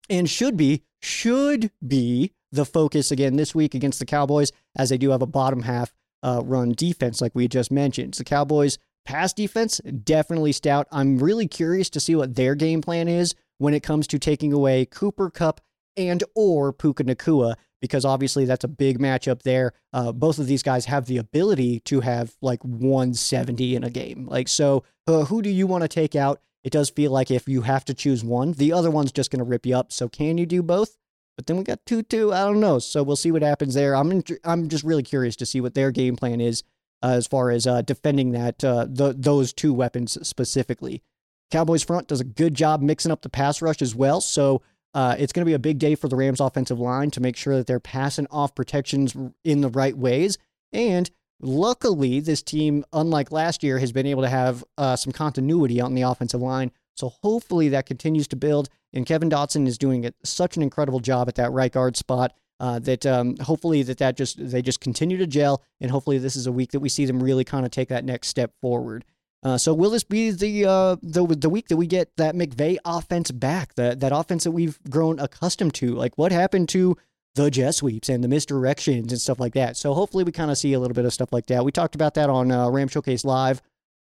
[0.08, 4.98] and should be, should be the focus again this week against the Cowboys, as they
[4.98, 8.14] do have a bottom half uh, run defense, like we just mentioned.
[8.14, 10.86] The Cowboys Pass defense, definitely stout.
[10.92, 14.52] I'm really curious to see what their game plan is when it comes to taking
[14.52, 15.62] away Cooper Kupp
[15.98, 19.72] and or Puka Nacua, because obviously that's a big matchup there.
[19.92, 24.26] Uh, both of these guys have the ability to have like 170 in a game.
[24.26, 26.40] Like, so uh, who do you want to take out?
[26.64, 29.38] It does feel like if you have to choose one, the other one's just going
[29.38, 29.92] to rip you up.
[29.92, 30.96] So can you do both?
[31.36, 32.32] But then we got Tutu.
[32.32, 32.78] I don't know.
[32.78, 33.94] So we'll see what happens there.
[33.94, 36.64] I'm in, I'm just really curious to see what their game plan is
[37.02, 41.02] uh, as far as uh, defending that uh, the, those two weapons specifically.
[41.50, 44.20] Cowboys front does a good job mixing up the pass rush as well.
[44.20, 44.62] So
[44.94, 47.36] uh, it's going to be a big day for the Rams offensive line to make
[47.36, 50.38] sure that they're passing off protections in the right ways.
[50.72, 55.80] And luckily, this team, unlike last year, has been able to have uh, some continuity
[55.80, 56.72] on the offensive line.
[56.94, 58.68] So hopefully that continues to build.
[58.92, 62.78] And Kevin Dotson is doing such an incredible job at that right guard spot uh,
[62.80, 66.46] that um, hopefully that that just they just continue to gel, and hopefully this is
[66.46, 69.04] a week that we see them really kind of take that next step forward.
[69.42, 72.76] Uh, so will this be the uh, the the week that we get that McVay
[72.84, 75.94] offense back, that that offense that we've grown accustomed to?
[75.94, 76.96] Like what happened to
[77.34, 79.76] the jet sweeps and the misdirections and stuff like that?
[79.76, 81.64] So hopefully we kind of see a little bit of stuff like that.
[81.64, 83.62] We talked about that on uh, Ram Showcase Live,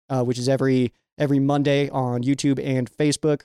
[0.09, 3.41] uh, which is every every Monday on YouTube and Facebook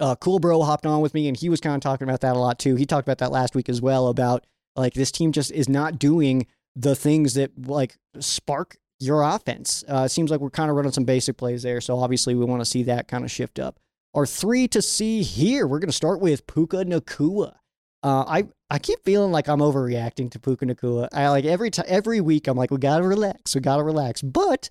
[0.00, 2.36] uh, Cool Bro hopped on with me, and he was kind of talking about that
[2.36, 2.76] a lot too.
[2.76, 4.46] He talked about that last week as well about
[4.76, 6.46] like this team just is not doing
[6.76, 9.84] the things that like spark your offense.
[9.88, 12.44] Uh, it seems like we're kind of running some basic plays there, so obviously we
[12.44, 13.78] want to see that kind of shift up.
[14.14, 17.54] Our three to see here, we're going to start with Puka Nacua.
[18.02, 21.08] Uh, I I keep feeling like I'm overreacting to Puka Nacua.
[21.12, 24.70] I like every time every week I'm like we gotta relax, we gotta relax, but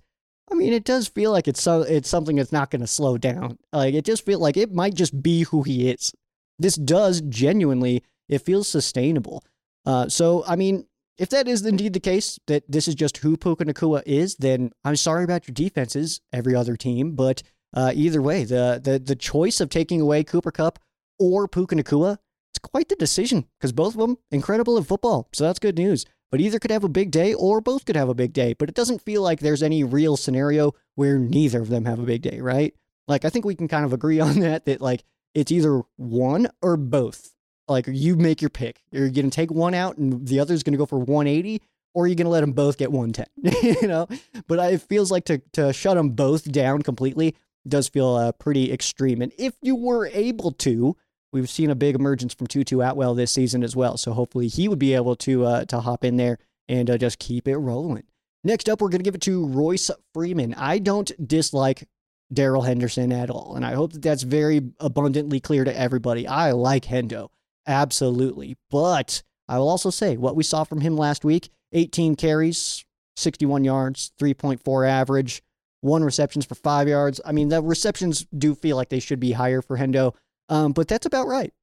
[0.49, 3.17] I mean, it does feel like it's so it's something that's not going to slow
[3.17, 3.57] down.
[3.73, 6.13] Like it just feels like it might just be who he is.
[6.57, 9.43] This does genuinely it feels sustainable.
[9.85, 10.85] Uh, so I mean,
[11.17, 14.71] if that is indeed the case, that this is just who Puka Nacua is, then
[14.83, 17.15] I'm sorry about your defenses, every other team.
[17.15, 20.79] But uh, either way, the the the choice of taking away Cooper Kupp
[21.19, 22.17] or Puka Nacua,
[22.51, 25.27] it's quite the decision because both of them incredible at football.
[25.33, 26.05] So that's good news.
[26.29, 28.53] but either could have a big day or both could have a big day.
[28.53, 32.03] But it doesn't feel like there's any real scenario where neither of them have a
[32.03, 32.73] big day, right?
[33.07, 35.03] Like I think we can kind of agree on that that like
[35.33, 37.33] it's either one or both.
[37.67, 38.81] Like you make your pick.
[38.91, 41.61] You're going to take one out and the other's going to go for 180
[41.93, 44.07] or you're going to let them both get 110, you know?
[44.47, 47.35] But it feels like to to shut them both down completely
[47.67, 49.21] does feel uh, pretty extreme.
[49.21, 50.95] And if you were able to,
[51.31, 53.97] we've seen a big emergence from Tutu Atwell this season as well.
[53.97, 57.19] So hopefully he would be able to uh, to hop in there and uh, just
[57.19, 58.03] keep it rolling.
[58.43, 60.53] Next up, we're going to give it to Royce Freeman.
[60.53, 61.87] I don't dislike
[62.31, 66.27] Darrell Henderson at all, and I hope that that's very abundantly clear to everybody.
[66.27, 67.29] I like Hendo,
[67.67, 68.57] absolutely.
[68.69, 72.85] But I will also say what we saw from him last week 18 carries,
[73.17, 75.43] 61 yards, 3.4 average
[75.81, 77.21] one receptions for five yards.
[77.25, 80.15] I mean, the receptions do feel like they should be higher for Hendo,
[80.49, 81.53] um, but that's about right.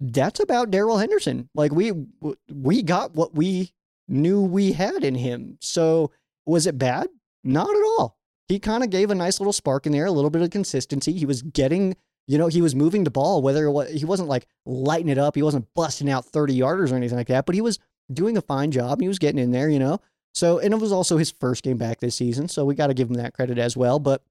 [0.00, 1.48] That's about Darrell Henderson.
[1.54, 1.92] Like we
[2.52, 3.72] we got what we
[4.08, 5.58] knew we had in him.
[5.60, 6.10] So
[6.44, 7.08] was it bad?
[7.44, 8.16] Not at all.
[8.48, 11.12] He kind of gave a nice little spark in there, a little bit of consistency.
[11.12, 11.96] He was getting,
[12.26, 13.42] you know, he was moving the ball.
[13.42, 16.92] Whether it was, he wasn't like lighting it up, he wasn't busting out thirty yarders
[16.92, 17.78] or anything like that, but he was
[18.12, 19.00] doing a fine job.
[19.00, 20.00] He was getting in there, you know.
[20.34, 22.94] So, and it was also his first game back this season, so we got to
[22.94, 23.98] give him that credit as well.
[23.98, 24.22] But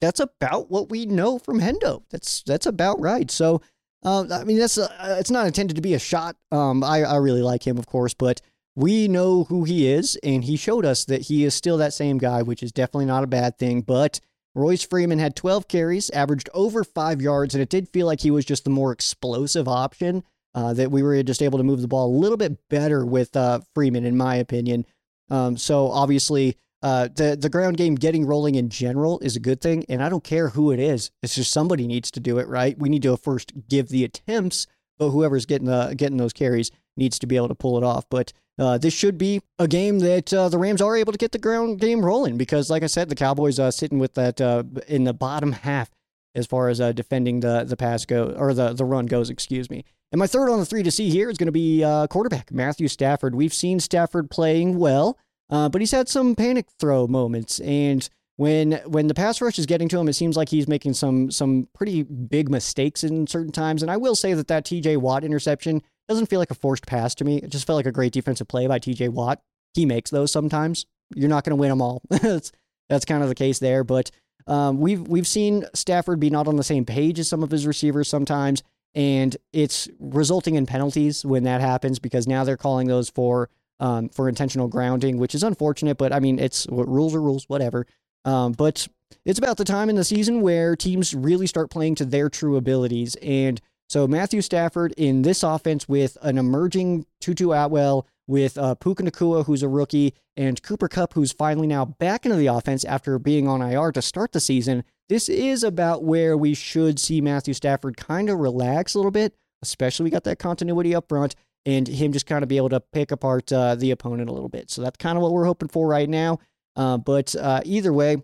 [0.00, 2.02] that's about what we know from Hendo.
[2.10, 3.30] That's that's about right.
[3.30, 3.60] So,
[4.04, 6.36] uh, I mean, that's uh, it's not intended to be a shot.
[6.52, 8.40] Um, I I really like him, of course, but
[8.74, 12.18] we know who he is, and he showed us that he is still that same
[12.18, 13.82] guy, which is definitely not a bad thing.
[13.82, 14.20] But
[14.56, 18.30] Royce Freeman had 12 carries, averaged over five yards, and it did feel like he
[18.30, 20.24] was just the more explosive option.
[20.54, 23.36] Uh, that we were just able to move the ball a little bit better with
[23.36, 24.86] uh, Freeman, in my opinion.
[25.28, 29.60] Um, so obviously, uh, the the ground game getting rolling in general is a good
[29.60, 31.10] thing, and I don't care who it is.
[31.22, 32.78] It's just somebody needs to do it, right?
[32.78, 34.66] We need to first give the attempts,
[34.96, 38.06] but whoever's getting the getting those carries needs to be able to pull it off.
[38.08, 41.32] But uh, this should be a game that uh, the Rams are able to get
[41.32, 44.62] the ground game rolling because, like I said, the Cowboys uh, sitting with that uh,
[44.88, 45.90] in the bottom half
[46.34, 49.28] as far as uh, defending the the pass go or the the run goes.
[49.28, 49.84] Excuse me.
[50.12, 52.88] And my third on the three to see here is going to be quarterback Matthew
[52.88, 53.34] Stafford.
[53.34, 55.18] We've seen Stafford playing well,
[55.50, 57.60] uh, but he's had some panic throw moments.
[57.60, 60.94] And when when the pass rush is getting to him, it seems like he's making
[60.94, 63.82] some some pretty big mistakes in certain times.
[63.82, 64.98] And I will say that that T.J.
[64.98, 67.38] Watt interception doesn't feel like a forced pass to me.
[67.38, 69.08] It just felt like a great defensive play by T.J.
[69.08, 69.40] Watt.
[69.74, 70.86] He makes those sometimes.
[71.14, 72.02] You're not going to win them all.
[72.10, 72.52] that's
[72.88, 73.84] that's kind of the case there.
[73.84, 74.10] But
[74.46, 77.66] um, we've we've seen Stafford be not on the same page as some of his
[77.66, 78.62] receivers sometimes
[78.96, 84.08] and it's resulting in penalties when that happens because now they're calling those for um,
[84.08, 85.98] for intentional grounding, which is unfortunate.
[85.98, 87.86] But I mean, it's what rules are rules, whatever.
[88.24, 88.88] Um, but
[89.26, 92.56] it's about the time in the season where teams really start playing to their true
[92.56, 98.74] abilities, and so Matthew Stafford in this offense with an emerging Tutu Atwell, with uh,
[98.74, 102.84] Puka Nacua, who's a rookie, and Cooper Kupp, who's finally now back into the offense
[102.84, 104.84] after being on IR to start the season.
[105.08, 109.34] This is about where we should see Matthew Stafford kind of relax a little bit,
[109.62, 112.80] especially we got that continuity up front and him just kind of be able to
[112.80, 114.70] pick apart uh, the opponent a little bit.
[114.70, 116.38] So that's kind of what we're hoping for right now.
[116.74, 118.16] Uh, but uh, either way,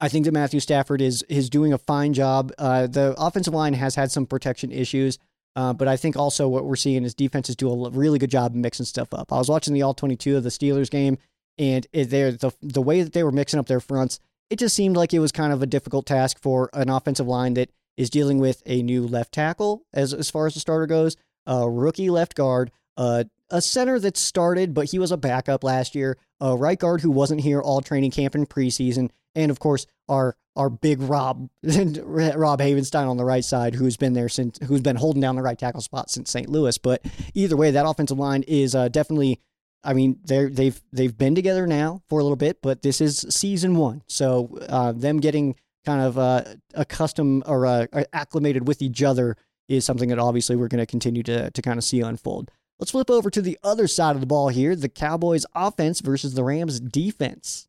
[0.00, 2.52] I think that Matthew Stafford is is doing a fine job.
[2.58, 5.18] Uh, the offensive line has had some protection issues,
[5.54, 8.54] uh, but I think also what we're seeing is defenses do a really good job
[8.54, 9.32] mixing stuff up.
[9.32, 11.18] I was watching the All 22 of the Steelers game,
[11.58, 15.12] and the the way that they were mixing up their fronts it just seemed like
[15.12, 18.62] it was kind of a difficult task for an offensive line that is dealing with
[18.66, 22.70] a new left tackle as as far as the starter goes, a rookie left guard,
[22.96, 23.26] a
[23.60, 27.40] center that started but he was a backup last year, a right guard who wasn't
[27.40, 33.08] here all training camp and preseason, and of course our our big Rob Rob Havenstein
[33.08, 35.82] on the right side, who's been there since, who's been holding down the right tackle
[35.82, 36.48] spot since St.
[36.48, 36.78] Louis.
[36.78, 39.38] But either way, that offensive line is uh, definitely
[39.86, 43.24] I mean, they they've they've been together now for a little bit, but this is
[43.30, 46.42] season one, so uh, them getting kind of uh,
[46.74, 49.36] accustomed or uh, acclimated with each other
[49.68, 52.50] is something that obviously we're going to continue to to kind of see unfold.
[52.80, 56.34] Let's flip over to the other side of the ball here: the Cowboys' offense versus
[56.34, 57.68] the Rams' defense.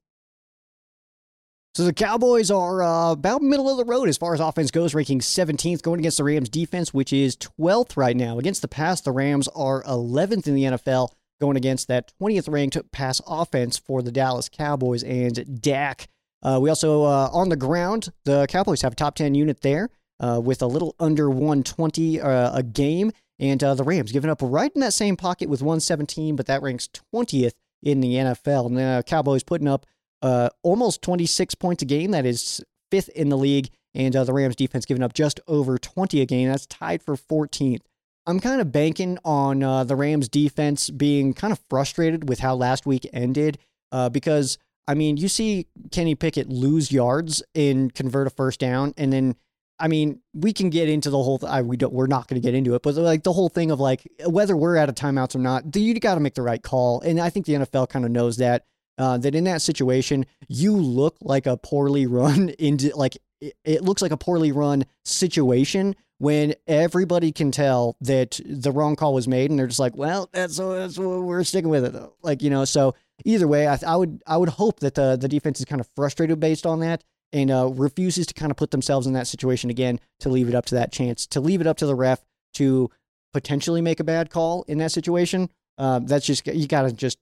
[1.77, 4.95] So the Cowboys are uh, about middle of the road as far as offense goes,
[4.95, 8.39] ranking 17th, going against the Rams defense, which is 12th right now.
[8.39, 12.91] Against the pass, the Rams are 11th in the NFL going against that 20th ranked
[12.91, 16.07] pass offense for the Dallas Cowboys and Dak.
[16.41, 19.91] Uh, we also, uh, on the ground, the Cowboys have a top 10 unit there
[20.19, 23.11] uh, with a little under 120 uh, a game.
[23.37, 26.63] And uh, the Rams giving up right in that same pocket with 117, but that
[26.63, 28.65] ranks 20th in the NFL.
[28.65, 29.85] And the Cowboys putting up
[30.21, 32.11] uh, almost 26 points a game.
[32.11, 33.69] That is fifth in the league.
[33.93, 36.49] And the Rams defense giving up just over 20 a game.
[36.49, 37.81] That's tied for 14th.
[38.27, 42.55] I'm kind of banking on uh, the Rams defense being kind of frustrated with how
[42.55, 43.57] last week ended
[43.91, 48.93] uh, because, I mean, you see Kenny Pickett lose yards and convert a first down.
[48.97, 49.35] And then,
[49.79, 52.45] I mean, we can get into the whole, I, we don't, we're not going to
[52.45, 55.33] get into it, but like the whole thing of like whether we're out of timeouts
[55.33, 56.99] or not, you got to make the right call.
[57.01, 58.65] And I think the NFL kind of knows that.
[58.97, 64.01] Uh, that in that situation, you look like a poorly run into like it looks
[64.01, 69.49] like a poorly run situation when everybody can tell that the wrong call was made
[69.49, 72.13] and they're just like, well, that's, that's we're sticking with it though.
[72.23, 75.27] Like, you know, so either way, I, I would, I would hope that the, the
[75.27, 78.71] defense is kind of frustrated based on that and uh, refuses to kind of put
[78.71, 81.67] themselves in that situation again to leave it up to that chance, to leave it
[81.67, 82.23] up to the ref
[82.55, 82.89] to
[83.33, 85.49] potentially make a bad call in that situation.
[85.77, 87.19] Uh, that's just, you got to just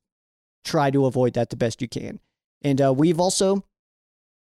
[0.66, 2.20] try to avoid that the best you can.
[2.62, 3.64] And uh, we've also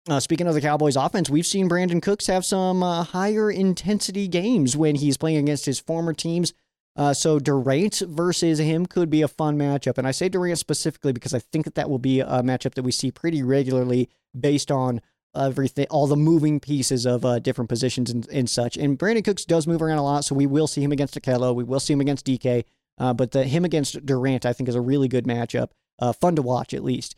[0.08, 4.28] uh, speaking of the Cowboys offense, we've seen Brandin Cooks have some uh, higher intensity
[4.28, 6.54] games when he's playing against his former teams.
[6.96, 9.98] Uh, so Durant versus him could be a fun matchup.
[9.98, 12.82] And I say Durant specifically because I think that that will be a matchup that
[12.82, 15.00] we see pretty regularly based on
[15.36, 18.76] everything, all the moving pieces of uh, different positions and, and, such.
[18.76, 21.54] And Brandin Cooks does move around a lot, so we will see him against Ahkello.
[21.54, 22.64] We will see him against DK.
[22.98, 25.68] Uh, but the, him against Durant, I think, is a really good matchup.
[26.00, 27.14] Uh, fun to watch, at least.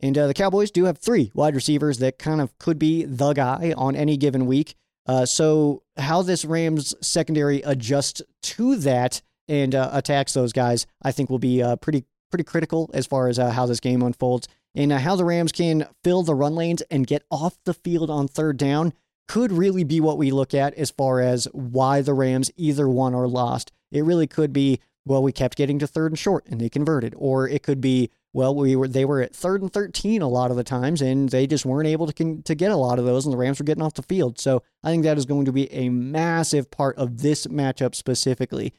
[0.00, 3.32] And uh, the Cowboys do have three wide receivers that kind of could be the
[3.32, 4.74] guy on any given week.
[5.06, 11.12] Uh, so how this Rams secondary adjusts to that and uh, attacks those guys, I
[11.12, 14.48] think will be uh, pretty pretty critical as far as uh, how this game unfolds.
[14.74, 18.10] And uh, how the Rams can fill the run lanes and get off the field
[18.10, 18.92] on third down
[19.28, 23.14] could really be what we look at as far as why the Rams either won
[23.14, 23.72] or lost.
[23.90, 27.14] It really could be well, we kept getting to third and short and they converted,
[27.16, 30.50] or it could be well, we were they were at third and 13 a lot
[30.50, 33.24] of the times, and they just weren't able to to get a lot of those,
[33.24, 34.38] and the Rams were getting off the field.
[34.38, 38.74] So I think that is going to be a massive part of this matchup specifically.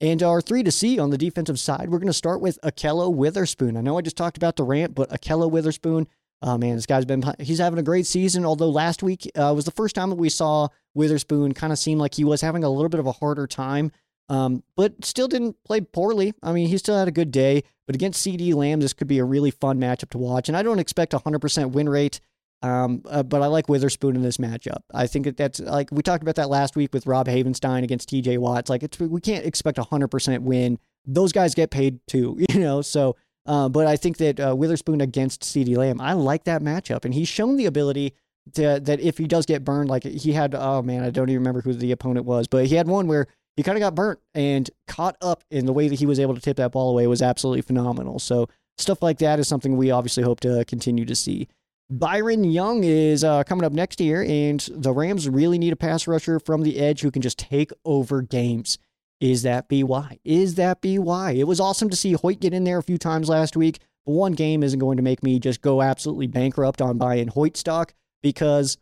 [0.00, 3.14] And our three to see on the defensive side, we're going to start with Ahkello
[3.14, 3.76] Witherspoon.
[3.76, 6.08] I know I just talked about Durant, but Ahkello Witherspoon,
[6.40, 8.46] oh man, this guy's been he's having a great season.
[8.46, 11.98] Although last week uh, was the first time that we saw Witherspoon kind of seem
[11.98, 13.92] like he was having a little bit of a harder time
[14.28, 16.34] um, but still didn't play poorly.
[16.42, 17.62] I mean, he still had a good day.
[17.86, 20.48] But against CeeDee Lamb, this could be a really fun matchup to watch.
[20.48, 22.20] And I don't expect a 100% win rate,
[22.62, 24.82] um, uh, but I like Witherspoon in this matchup.
[24.92, 28.08] I think that that's like we talked about that last week with Rob Havenstein against
[28.08, 28.70] TJ Watts.
[28.70, 30.78] Like, it's, we can't expect a 100% win.
[31.04, 32.80] Those guys get paid too, you know?
[32.80, 37.04] So, uh, but I think that uh, Witherspoon against CeeDee Lamb, I like that matchup.
[37.04, 38.14] And he's shown the ability
[38.54, 41.40] to, that if he does get burned, like he had, oh man, I don't even
[41.40, 44.20] remember who the opponent was, but he had one where he kind of got burnt
[44.34, 47.06] and caught up in the way that he was able to tip that ball away
[47.06, 48.18] was absolutely phenomenal.
[48.18, 51.48] So stuff like that is something we obviously hope to continue to see.
[51.90, 56.06] Byron Young is uh, coming up next year, and the Rams really need a pass
[56.06, 58.78] rusher from the edge who can just take over games.
[59.20, 60.18] Is that BY?
[60.24, 61.32] Is that BY?
[61.32, 64.12] It was awesome to see Hoyt get in there a few times last week, but
[64.12, 67.92] one game isn't going to make me just go absolutely bankrupt on buying Hoyt stock
[68.22, 68.78] because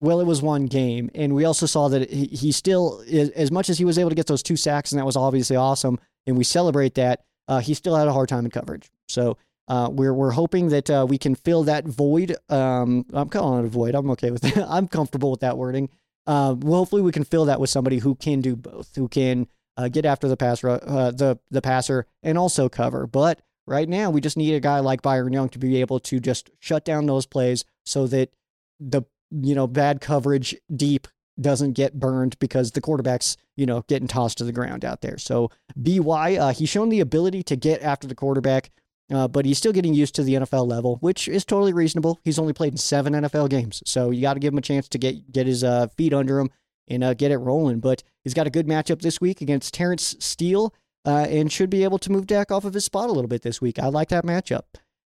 [0.00, 3.78] well, it was one game, and we also saw that he, still, as much as
[3.78, 6.44] he was able to get those two sacks, and that was obviously awesome, and we
[6.44, 7.24] celebrate that.
[7.48, 8.90] Uh, he still had a hard time in coverage.
[9.08, 12.36] So uh, we're we're hoping that uh, we can fill that void.
[12.48, 13.94] Um, I'm calling it a void.
[13.94, 14.58] I'm okay with it.
[14.68, 15.88] I'm comfortable with that wording.
[16.26, 19.46] Uh, well, hopefully we can fill that with somebody who can do both, who can
[19.76, 23.06] uh, get after the pass, uh, the the passer, and also cover.
[23.06, 26.20] But right now, we just need a guy like Byron Young to be able to
[26.20, 28.30] just shut down those plays so that
[28.78, 31.08] the you know, bad coverage deep
[31.40, 35.18] doesn't get burned because the quarterback's, you know, getting tossed to the ground out there.
[35.18, 38.70] So BY, uh, he's shown the ability to get after the quarterback,
[39.12, 42.18] uh, but he's still getting used to the NFL level, which is totally reasonable.
[42.24, 44.88] He's only played in seven NFL games, so you got to give him a chance
[44.88, 46.50] to get get his uh, feet under him
[46.88, 47.80] and uh, get it rolling.
[47.80, 51.84] But he's got a good matchup this week against Terence Steele, uh, and should be
[51.84, 53.78] able to move Dak off of his spot a little bit this week.
[53.78, 54.62] I like that matchup.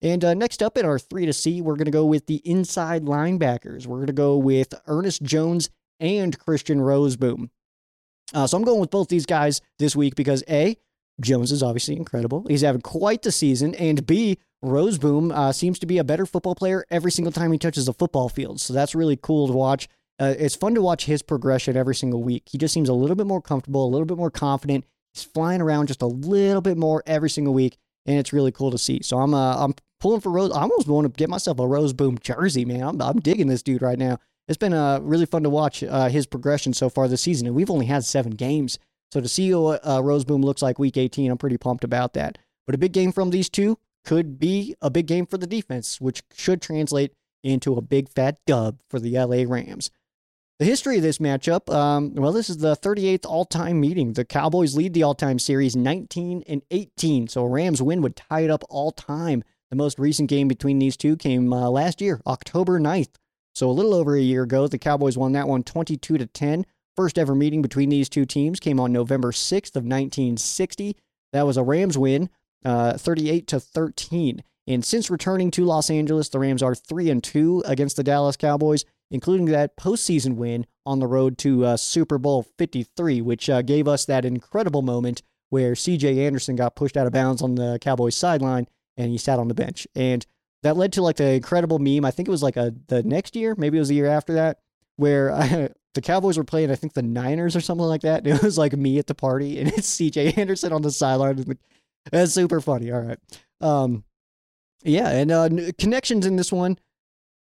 [0.06, 2.40] And uh, next up in our three to see, we're going to go with the
[2.46, 3.88] inside linebackers.
[3.88, 7.50] We're going to go with Ernest Jones and Christian Rozeboom.
[8.32, 10.78] Uh, so I'm going with both these guys this week because A,
[11.20, 12.46] Jones is obviously incredible.
[12.48, 13.74] He's having quite the season.
[13.74, 17.58] And B, Rozeboom uh, seems to be a better football player every single time he
[17.58, 18.62] touches a football field.
[18.62, 19.88] So that's really cool to watch.
[20.20, 22.44] Uh, it's fun to watch his progression every single week.
[22.46, 24.86] He just seems a little bit more comfortable, a little bit more confident.
[25.16, 28.72] He's flying around just a little bit more every single week and it's really cool
[28.72, 29.00] to see.
[29.02, 30.52] So I'm uh, I'm pulling for Rose.
[30.52, 32.82] I almost want to get myself a Rozeboom jersey, man.
[32.82, 34.20] I'm I'm digging this dude right now.
[34.48, 37.56] It's been uh, really fun to watch uh, his progression so far this season, and
[37.56, 38.78] we've only had seven games.
[39.12, 42.38] So to see what uh, Rozeboom looks like week 18, I'm pretty pumped about that.
[42.66, 46.00] But a big game from these two could be a big game for the defense,
[46.00, 49.90] which should translate into a big fat dub for the LA Rams.
[50.58, 54.14] The history of this matchup, um, well, this is the 38th all-time meeting.
[54.14, 58.42] The Cowboys lead the all-time series 19 and 18, so a Rams win would tie
[58.42, 59.44] it up all time.
[59.72, 63.16] The most recent game between these two came uh, last year, October 9th.
[63.56, 66.66] So a little over a year ago, the Cowboys won that one 22 to 10.
[66.96, 70.96] First ever meeting between these two teams came on November 6th of 1960.
[71.34, 72.30] That was a Rams win,
[72.64, 74.44] uh, 38 to 13.
[74.68, 78.38] And since returning to Los Angeles, the Rams are 3 and 2 against the Dallas
[78.38, 83.62] Cowboys, including that postseason win on the road to uh, Super Bowl 53, which uh,
[83.62, 87.78] gave us that incredible moment where CJ Anderson got pushed out of bounds on the
[87.80, 89.88] Cowboys sideline and he sat on the bench.
[89.96, 90.26] And
[90.64, 92.06] that led to like the incredible meme.
[92.06, 94.34] I think it was like a the next year, maybe it was the year after
[94.34, 94.60] that,
[94.96, 98.26] where I, the Cowboys were playing, I think the Niners or something like that.
[98.26, 101.58] And It was like me at the party and it's CJ Anderson on the sideline.
[102.12, 102.92] That's super funny.
[102.92, 103.20] All right.
[103.62, 104.04] Um,
[104.84, 106.78] yeah, and uh, connections in this one.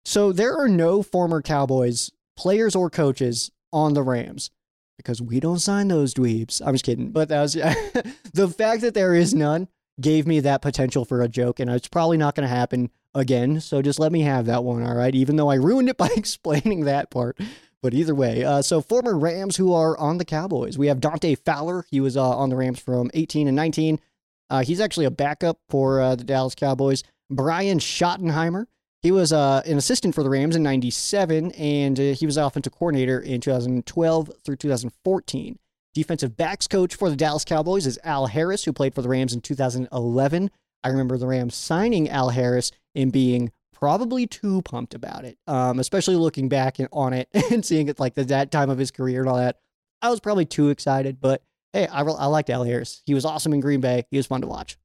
[0.07, 4.51] So there are no former Cowboys players or coaches on the Rams
[4.97, 6.63] because we don't sign those dweebs.
[6.65, 7.53] I'm just kidding, but that was
[8.35, 9.69] the fact that there is none
[10.01, 13.61] gave me that potential for a joke, and it's probably not going to happen again.
[13.61, 15.15] So just let me have that one, all right?
[15.15, 17.39] Even though I ruined it by explaining that part.
[17.83, 20.79] But either way, uh, so former Rams who are on the Cowboys.
[20.79, 21.85] We have Dante Fowler.
[21.91, 24.01] He was uh, on the Rams from 18 and 19.
[24.49, 27.03] Uh, he's actually a backup for uh, the Dallas Cowboys.
[27.31, 28.67] Brian Schottenheimer.
[29.03, 32.73] He was uh, an assistant for the Rams in 97, and uh, he was offensive
[32.73, 35.59] coordinator in 2012 through 2014.
[35.95, 39.33] Defensive backs coach for the Dallas Cowboys is Al Harris, who played for the Rams
[39.33, 40.51] in 2011.
[40.83, 45.79] I remember the Rams signing Al Harris and being probably too pumped about it, um,
[45.79, 49.21] especially looking back on it and seeing it like the, that time of his career
[49.21, 49.59] and all that.
[50.03, 51.43] I was probably too excited, but
[51.73, 53.03] hey, I, I liked Al Harris.
[53.07, 54.05] He was awesome in Green Bay.
[54.11, 54.77] He was fun to watch.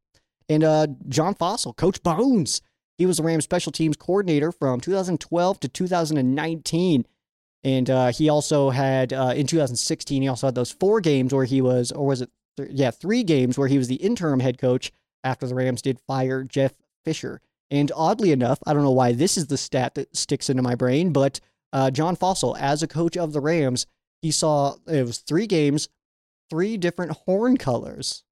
[0.48, 2.62] And uh, John Fassel, Coach Bones.
[2.98, 7.06] He was the Rams special teams coordinator from 2012 to 2019.
[7.64, 11.46] And uh, he also had, uh, in 2016, he also had those four games where
[11.46, 14.58] he was, or was it, th- yeah, three games where he was the interim head
[14.58, 14.92] coach
[15.24, 17.42] after the Rams did fire Jeff Fisher.
[17.70, 20.76] And oddly enough, I don't know why this is the stat that sticks into my
[20.76, 21.40] brain, but
[21.72, 23.86] uh, John Fassel, as a coach of the Rams,
[24.22, 25.90] he saw it was three games,
[26.50, 28.24] three different horn colors.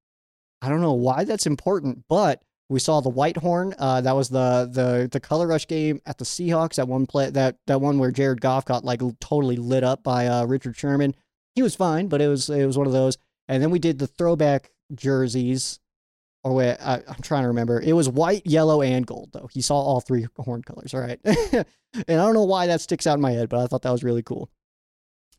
[0.62, 3.74] I don't know why that's important, but we saw the white horn.
[3.78, 6.76] Uh, that was the the the color rush game at the Seahawks.
[6.76, 10.28] That one play that that one where Jared Goff got like totally lit up by
[10.28, 11.16] uh, Richard Sherman.
[11.56, 13.18] He was fine, but it was it was one of those.
[13.48, 15.80] And then we did the throwback jerseys.
[16.44, 17.82] Or wait, I, am trying to remember.
[17.82, 19.50] It was white, yellow, and gold though.
[19.52, 20.94] He saw all three horn colors.
[20.94, 23.68] All right, and I don't know why that sticks out in my head, but I
[23.68, 24.50] thought that was really cool.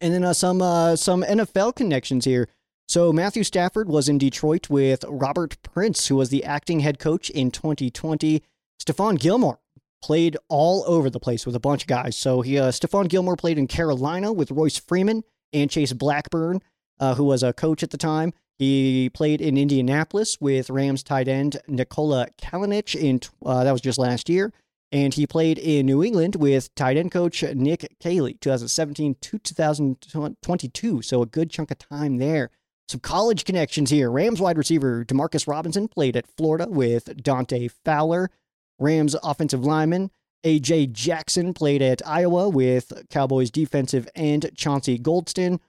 [0.01, 2.49] And then uh, some uh, some NFL connections here.
[2.89, 7.29] So Matthew Stafford was in Detroit with Robert Prince, who was the acting head coach
[7.29, 8.43] in 2020.
[8.83, 9.61] Stephon Gilmore
[10.01, 12.17] played all over the place with a bunch of guys.
[12.17, 15.23] So he, uh, Stephon Gilmore played in Carolina with Royce Freeman
[15.53, 16.63] and Chase Blackburn,
[16.99, 18.33] uh, who was a coach at the time.
[18.59, 23.99] He played in Indianapolis with Rams tight end Nikola Kalinic in uh, that was just
[23.99, 24.51] last year,
[24.91, 31.03] and he played in New England with tight end coach Nick Caley, 2017 to 2022.
[31.03, 32.51] So a good chunk of time there.
[32.89, 34.11] Some college connections here.
[34.11, 38.31] Rams wide receiver Demarcus Robinson played at Florida with Dante Fowler.
[38.79, 40.11] Rams offensive lineman
[40.45, 40.87] A.J.
[40.89, 45.61] Jackson played at Iowa with Cowboys defensive end Chauncey Golston.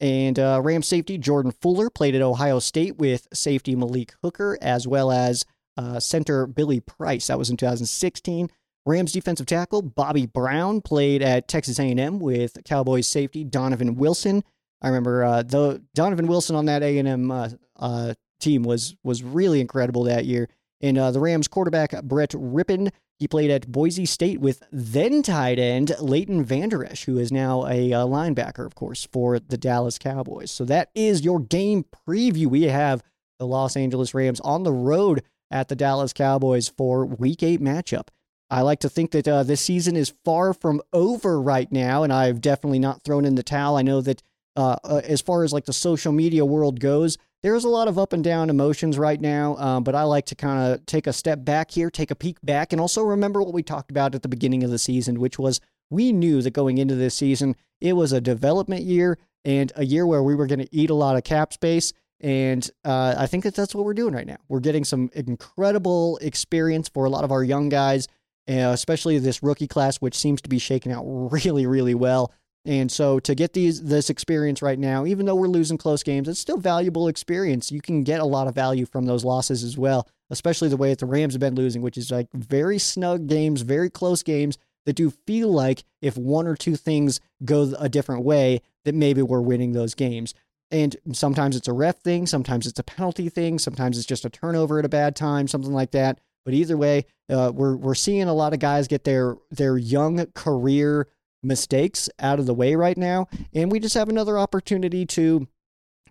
[0.00, 4.86] And uh, Rams safety Jordan Fuller played at Ohio State with safety Malik Hooker, as
[4.86, 5.46] well as
[5.78, 7.28] uh, center Billy Price.
[7.28, 8.50] That was in 2016.
[8.84, 14.44] Rams defensive tackle Bobby Brown played at Texas A&M with Cowboys safety Donovan Wilson.
[14.82, 18.96] I remember uh, the Donovan Wilson on that A and M uh, uh, team was
[19.02, 20.48] was really incredible that year.
[20.80, 25.58] And uh, the Rams quarterback Brett Rypien, he played at Boise State with then tight
[25.58, 29.98] end Leighton Vander Esch, who is now a uh, linebacker, of course, for the Dallas
[29.98, 30.50] Cowboys.
[30.50, 32.46] So that is your game preview.
[32.46, 33.02] We have
[33.38, 38.08] the Los Angeles Rams on the road at the Dallas Cowboys for Week Eight matchup.
[38.48, 42.12] I like to think that uh, this season is far from over right now, and
[42.12, 43.76] I've definitely not thrown in the towel.
[43.76, 44.22] I know that
[44.56, 47.98] uh, uh, as far as like the social media world goes, there's a lot of
[47.98, 49.56] up and down emotions right now.
[49.56, 52.38] Um, but I like to kind of take a step back here, take a peek
[52.42, 55.38] back, and also remember what we talked about at the beginning of the season, which
[55.38, 59.84] was we knew that going into this season, it was a development year and a
[59.84, 61.92] year where we were going to eat a lot of cap space.
[62.20, 64.38] And uh, I think that that's what we're doing right now.
[64.48, 68.08] We're getting some incredible experience for a lot of our young guys,
[68.48, 72.32] uh, especially this rookie class, which seems to be shaking out really, really well.
[72.66, 76.28] And so to get these this experience right now, even though we're losing close games,
[76.28, 77.70] it's still valuable experience.
[77.70, 80.90] You can get a lot of value from those losses as well, especially the way
[80.90, 84.58] that the Rams have been losing, which is like very snug games, very close games
[84.84, 89.22] that do feel like if one or two things go a different way, that maybe
[89.22, 90.34] we're winning those games.
[90.72, 94.30] And sometimes it's a ref thing, sometimes it's a penalty thing, sometimes it's just a
[94.30, 96.18] turnover at a bad time, something like that.
[96.44, 100.26] But either way, uh, we're we're seeing a lot of guys get their their young
[100.34, 101.08] career
[101.46, 105.46] mistakes out of the way right now, and we just have another opportunity to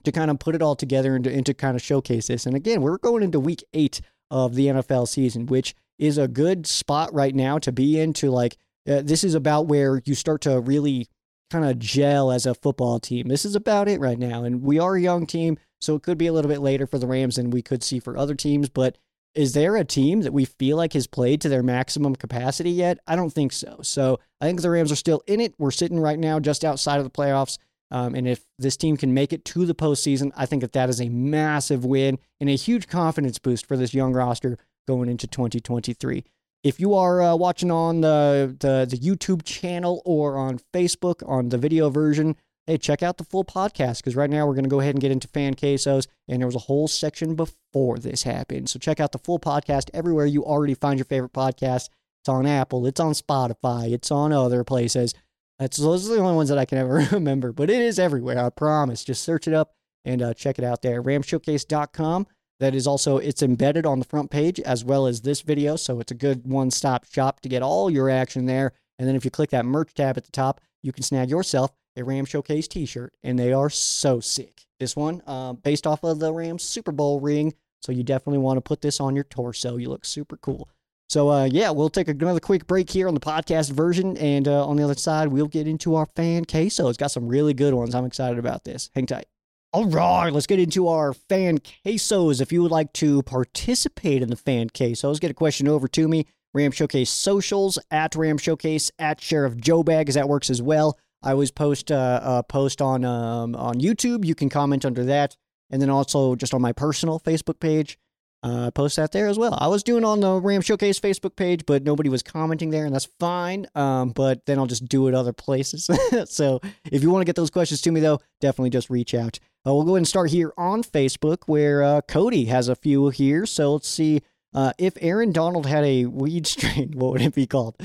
[0.03, 2.45] to kind of put it all together and to, and to kind of showcase this.
[2.45, 6.67] And again, we're going into week eight of the NFL season, which is a good
[6.67, 8.13] spot right now to be in.
[8.13, 8.57] To like,
[8.87, 11.07] uh, this is about where you start to really
[11.51, 13.27] kind of gel as a football team.
[13.27, 14.43] This is about it right now.
[14.43, 16.97] And we are a young team, so it could be a little bit later for
[16.97, 18.69] the Rams than we could see for other teams.
[18.69, 18.97] But
[19.35, 22.99] is there a team that we feel like has played to their maximum capacity yet?
[23.05, 23.79] I don't think so.
[23.83, 25.53] So I think the Rams are still in it.
[25.57, 27.57] We're sitting right now just outside of the playoffs.
[27.91, 30.89] Um, and if this team can make it to the postseason, I think that that
[30.89, 34.57] is a massive win and a huge confidence boost for this young roster
[34.87, 36.23] going into 2023.
[36.63, 41.49] If you are uh, watching on the, the, the YouTube channel or on Facebook on
[41.49, 42.35] the video version,
[42.67, 45.01] hey, check out the full podcast because right now we're going to go ahead and
[45.01, 46.07] get into fan quesos.
[46.27, 48.69] And there was a whole section before this happened.
[48.69, 51.89] So check out the full podcast everywhere you already find your favorite podcast.
[52.21, 55.13] It's on Apple, it's on Spotify, it's on other places.
[55.59, 58.43] That's those are the only ones that I can ever remember, but it is everywhere.
[58.43, 59.03] I promise.
[59.03, 61.01] Just search it up and uh, check it out there.
[61.01, 62.27] Ramshowcase.com.
[62.61, 65.99] That is also it's embedded on the front page as well as this video, so
[65.99, 68.71] it's a good one-stop shop to get all your action there.
[68.97, 71.71] And then if you click that merch tab at the top, you can snag yourself
[71.95, 74.65] a Ram Showcase T-shirt, and they are so sick.
[74.79, 78.57] This one, uh, based off of the Rams Super Bowl ring, so you definitely want
[78.57, 79.77] to put this on your torso.
[79.77, 80.69] You look super cool.
[81.07, 84.65] So uh, yeah, we'll take another quick break here on the podcast version, and uh,
[84.65, 86.89] on the other side, we'll get into our fan queso.
[86.89, 87.95] It's got some really good ones.
[87.95, 88.89] I'm excited about this.
[88.95, 89.27] Hang tight.
[89.71, 92.41] All right, let's get into our fan quesos.
[92.41, 96.07] If you would like to participate in the fan quesos, get a question over to
[96.07, 96.25] me.
[96.53, 100.97] Ram Showcase socials at Ram Showcase at Sheriff Joe Bag, as that works as well.
[101.25, 104.23] I always post uh, a post on um, on YouTube.
[104.23, 105.35] You can comment under that,
[105.69, 107.97] and then also just on my personal Facebook page
[108.43, 109.57] uh, post that there as well.
[109.59, 112.93] I was doing on the Ram Showcase Facebook page, but nobody was commenting there, and
[112.93, 113.65] that's fine.
[113.73, 115.89] Um, but then I'll just do it other places.
[116.25, 116.61] so
[116.91, 119.39] if you want to get those questions to me, though, definitely just reach out.
[119.65, 123.09] Uh, we'll go ahead and start here on Facebook, where uh, Cody has a few
[123.09, 123.47] here.
[123.47, 124.21] So let's see
[124.53, 127.75] uh, if Aaron Donald had a weed strain, what would it be called?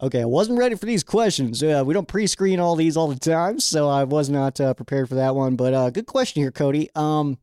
[0.00, 1.60] Okay, I wasn't ready for these questions.
[1.60, 5.08] Uh, we don't pre-screen all these all the time, so I was not uh, prepared
[5.08, 5.56] for that one.
[5.56, 6.88] But uh, good question here, Cody.
[6.94, 7.38] Um,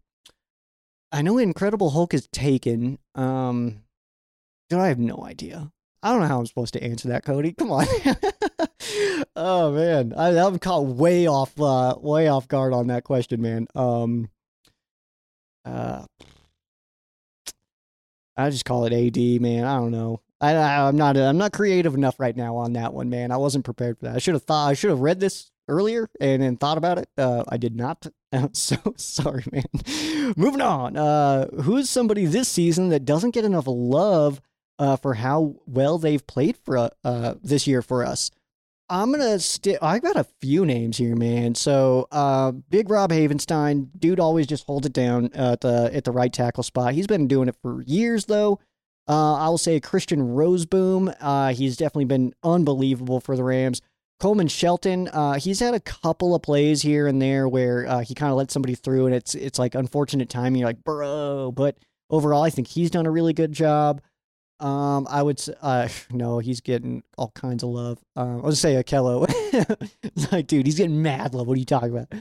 [1.11, 2.97] I know Incredible Hulk is taken.
[3.13, 3.83] Um,
[4.71, 5.69] I have no idea.
[6.01, 7.51] I don't know how I'm supposed to answer that, Cody.
[7.51, 7.85] Come on.
[9.35, 13.67] oh man, I, I'm caught way off, uh, way off guard on that question, man.
[13.75, 14.29] Um,
[15.65, 16.05] uh,
[18.37, 19.65] I just call it AD, man.
[19.65, 20.21] I don't know.
[20.41, 23.31] I, I am not I'm not creative enough right now on that one, man.
[23.31, 24.15] I wasn't prepared for that.
[24.15, 27.09] I should have thought I should have read this earlier and then thought about it.
[27.17, 28.05] Uh, I did not.
[28.31, 30.33] I'm so sorry, man.
[30.35, 30.97] Moving on.
[30.97, 34.41] Uh, who's somebody this season that doesn't get enough love
[34.77, 38.31] uh, for how well they've played for uh, this year for us?
[38.87, 39.79] I'm gonna stick.
[39.81, 41.55] I got a few names here, man.
[41.55, 46.11] So, uh, Big Rob Havenstein, dude, always just holds it down at the at the
[46.11, 46.93] right tackle spot.
[46.93, 48.59] He's been doing it for years, though.
[49.07, 51.15] Uh, I will say Christian Rozeboom.
[51.19, 53.81] Uh, he's definitely been unbelievable for the Rams.
[54.19, 58.13] Coleman Shelton, uh, he's had a couple of plays here and there where uh, he
[58.13, 60.61] kind of let somebody through, and it's it's like unfortunate timing.
[60.61, 61.77] You're like, bro, but
[62.09, 64.01] overall, I think he's done a really good job.
[64.61, 67.99] Um, I would say, uh, no, he's getting all kinds of love.
[68.15, 69.27] Um, I'll say Ahkello.
[70.31, 71.47] like, dude, he's getting mad love.
[71.47, 72.13] What are you talking about?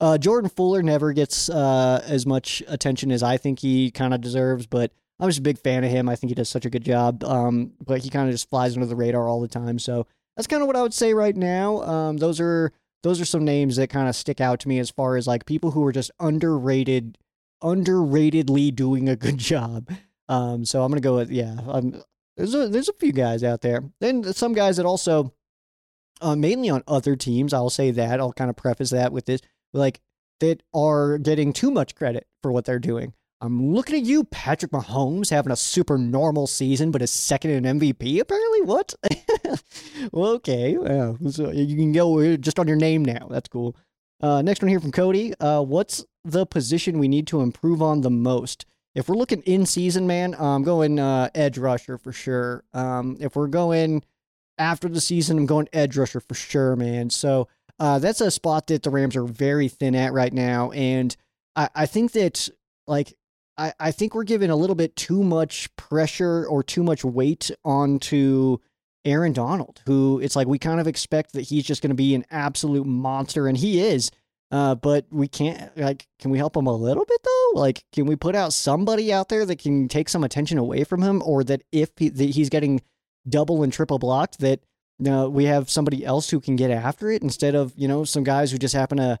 [0.00, 4.20] Uh, Jordan Fuller never gets uh, as much attention as I think he kind of
[4.20, 6.08] deserves, but I'm just a big fan of him.
[6.08, 7.22] I think he does such a good job.
[7.24, 9.78] Um, but he kind of just flies under the radar all the time.
[9.78, 10.06] So
[10.36, 11.82] that's kind of what I would say right now.
[11.82, 14.90] Um, those are those are some names that kind of stick out to me as
[14.90, 17.18] far as like people who are just underrated,
[17.62, 19.90] underratedly doing a good job.
[20.28, 21.56] Um, so I'm gonna go with yeah.
[21.66, 22.02] Um,
[22.36, 23.82] there's a, there's a few guys out there.
[24.00, 25.34] Then some guys that also,
[26.22, 27.52] uh, mainly on other teams.
[27.52, 28.20] I'll say that.
[28.20, 29.42] I'll kind of preface that with this,
[29.74, 30.00] like
[30.38, 33.12] that are getting too much credit for what they're doing.
[33.42, 37.78] I'm looking at you, Patrick Mahomes, having a super normal season, but a second in
[37.78, 38.20] MVP.
[38.20, 38.94] Apparently, what?
[40.12, 43.28] well, okay, yeah, so you can go just on your name now.
[43.30, 43.74] That's cool.
[44.20, 45.32] Uh, next one here from Cody.
[45.40, 48.66] Uh, what's the position we need to improve on the most?
[48.94, 52.64] If we're looking in season, man, I'm going uh, edge rusher for sure.
[52.74, 54.04] Um, if we're going
[54.58, 57.08] after the season, I'm going edge rusher for sure, man.
[57.08, 61.16] So uh, that's a spot that the Rams are very thin at right now, and
[61.56, 62.50] I, I think that
[62.86, 63.14] like
[63.60, 67.50] I, I think we're giving a little bit too much pressure or too much weight
[67.64, 68.56] onto
[69.04, 72.14] Aaron Donald, who it's like we kind of expect that he's just going to be
[72.14, 74.10] an absolute monster, and he is.
[74.50, 77.60] Uh, but we can't like, can we help him a little bit though?
[77.60, 81.02] Like, can we put out somebody out there that can take some attention away from
[81.02, 82.80] him, or that if he, that he's getting
[83.28, 84.64] double and triple blocked, that
[85.00, 88.24] know, we have somebody else who can get after it instead of you know some
[88.24, 89.18] guys who just happen to,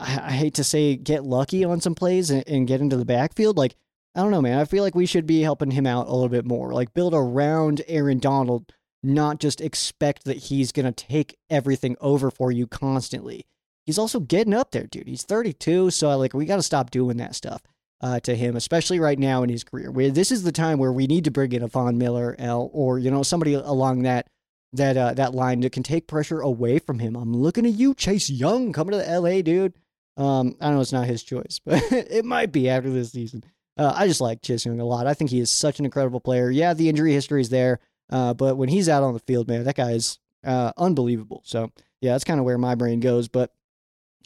[0.00, 3.04] I, I hate to say, get lucky on some plays and, and get into the
[3.04, 3.56] backfield.
[3.56, 3.76] Like,
[4.14, 4.58] I don't know, man.
[4.58, 6.72] I feel like we should be helping him out a little bit more.
[6.72, 8.72] Like, build around Aaron Donald
[9.02, 13.46] not just expect that he's to take everything over for you constantly.
[13.86, 15.08] He's also getting up there, dude.
[15.08, 17.62] He's 32, so like we got to stop doing that stuff
[18.00, 19.90] uh, to him, especially right now in his career.
[20.10, 22.98] This is the time where we need to bring in a Von Miller L or
[22.98, 24.28] you know somebody along that
[24.72, 27.16] that uh, that line that can take pressure away from him.
[27.16, 29.74] I'm looking at you, Chase Young, coming to the LA, dude.
[30.16, 33.44] Um, I know it's not his choice, but it might be after this season.
[33.76, 35.06] Uh, I just like Chase Young a lot.
[35.06, 36.50] I think he is such an incredible player.
[36.50, 37.80] Yeah, the injury history is there.
[38.10, 41.42] Uh, but when he's out on the field, man, that guy is uh, unbelievable.
[41.44, 43.28] So yeah, that's kind of where my brain goes.
[43.28, 43.52] But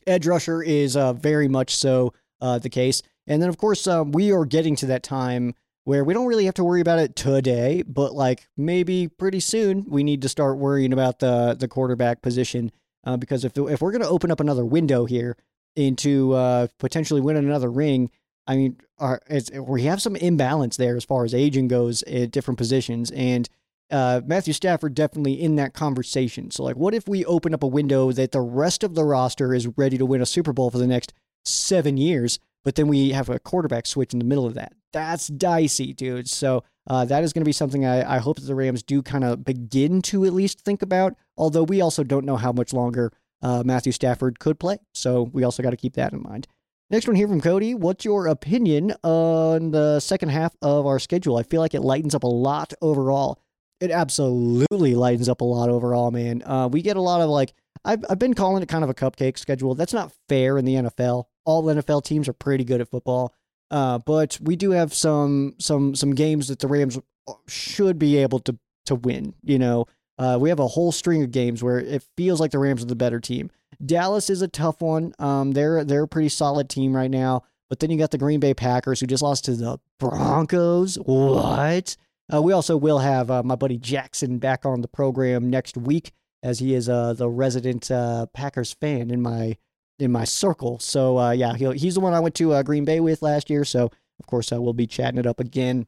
[0.07, 3.03] edge rusher is uh, very much so uh, the case.
[3.27, 5.55] And then of course uh, we are getting to that time
[5.85, 9.85] where we don't really have to worry about it today, but like maybe pretty soon
[9.87, 12.73] we need to start worrying about the the quarterback position
[13.19, 15.37] because if if we're going to open up another window here
[15.77, 18.11] into potentially winning another ring.
[18.47, 19.21] I mean, our,
[19.59, 23.49] we have some imbalance there as far as aging goes at different positions, and
[23.91, 26.51] uh, Matthew Stafford definitely in that conversation.
[26.51, 29.55] So, like, what if we open up a window that the rest of the roster
[29.55, 31.13] is ready to win a Super Bowl for the next
[31.45, 34.73] seven years, but then we have a quarterback switch in the middle of that?
[34.93, 36.29] That's dicey, dude.
[36.29, 39.03] So, uh, that is going to be something I, I hope that the Rams do
[39.03, 41.15] kind of begin to at least think about.
[41.37, 43.13] Although we also don't know how much longer
[43.45, 44.79] uh, Matthew Stafford could play.
[44.95, 46.49] So, we also got to keep that in mind.
[46.91, 47.75] Next one here from Cody.
[47.75, 51.37] What's your opinion on the second half of our schedule?
[51.37, 53.39] I feel like it lightens up a lot overall
[53.81, 56.43] it absolutely lightens up a lot overall, man.
[56.45, 57.53] Uh, we get a lot of like
[57.85, 59.75] I've I've been calling it kind of a cupcake schedule.
[59.75, 61.25] That's not fair in the NFL.
[61.45, 63.35] All NFL teams are pretty good at football,
[63.71, 66.99] uh, but we do have some some some games that the Rams
[67.47, 69.35] should be able to to win.
[69.43, 69.87] You know,
[70.19, 72.87] uh, we have a whole string of games where it feels like the Rams are
[72.87, 73.51] the better team.
[73.85, 75.15] Dallas is a tough one.
[75.19, 77.43] Um, they're they're a pretty solid team right now.
[77.69, 80.97] But then you got the Green Bay Packers who just lost to the Broncos.
[80.97, 81.97] What?
[82.33, 86.13] Uh, we also will have uh, my buddy Jackson back on the program next week,
[86.43, 89.57] as he is uh, the resident uh, Packers fan in my
[89.99, 90.79] in my circle.
[90.79, 93.65] So uh, yeah, he's the one I went to uh, Green Bay with last year.
[93.65, 95.87] So of course we'll be chatting it up again.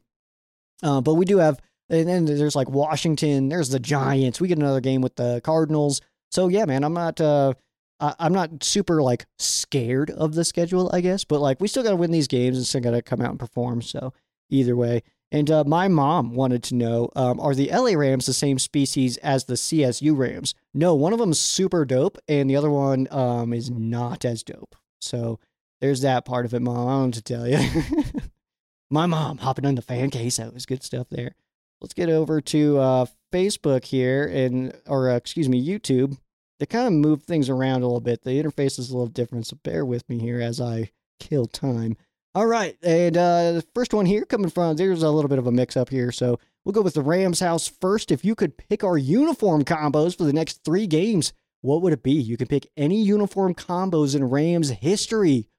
[0.81, 1.59] but we do have,
[1.89, 3.49] and then there's like Washington.
[3.49, 4.41] There's the Giants.
[4.41, 6.01] We get another game with the Cardinals.
[6.31, 7.19] So yeah, man, I'm not.
[7.99, 11.89] I'm not super like scared of the schedule, I guess, but like we still got
[11.89, 13.81] to win these games and still got to come out and perform.
[13.81, 14.13] So
[14.51, 18.33] either way, and uh, my mom wanted to know um, are the LA Rams the
[18.33, 20.55] same species as the CSU Rams?
[20.73, 24.75] No, one of them's super dope, and the other one um, is not as dope.
[25.01, 25.39] So
[25.81, 26.87] there's that part of it, mom.
[26.87, 27.59] I don't to tell you.
[28.89, 30.37] my mom hopping on the fan case.
[30.37, 31.35] That was good stuff there.
[31.81, 36.17] Let's get over to uh, Facebook here, and or uh, excuse me, YouTube.
[36.59, 38.23] They kind of move things around a little bit.
[38.23, 41.97] The interface is a little different, so bear with me here as I kill time.
[42.33, 42.77] All right.
[42.83, 45.75] And uh, the first one here coming from, there's a little bit of a mix
[45.75, 46.11] up here.
[46.11, 48.11] So we'll go with the Rams house first.
[48.11, 52.03] If you could pick our uniform combos for the next three games, what would it
[52.03, 52.11] be?
[52.11, 55.49] You can pick any uniform combos in Rams history.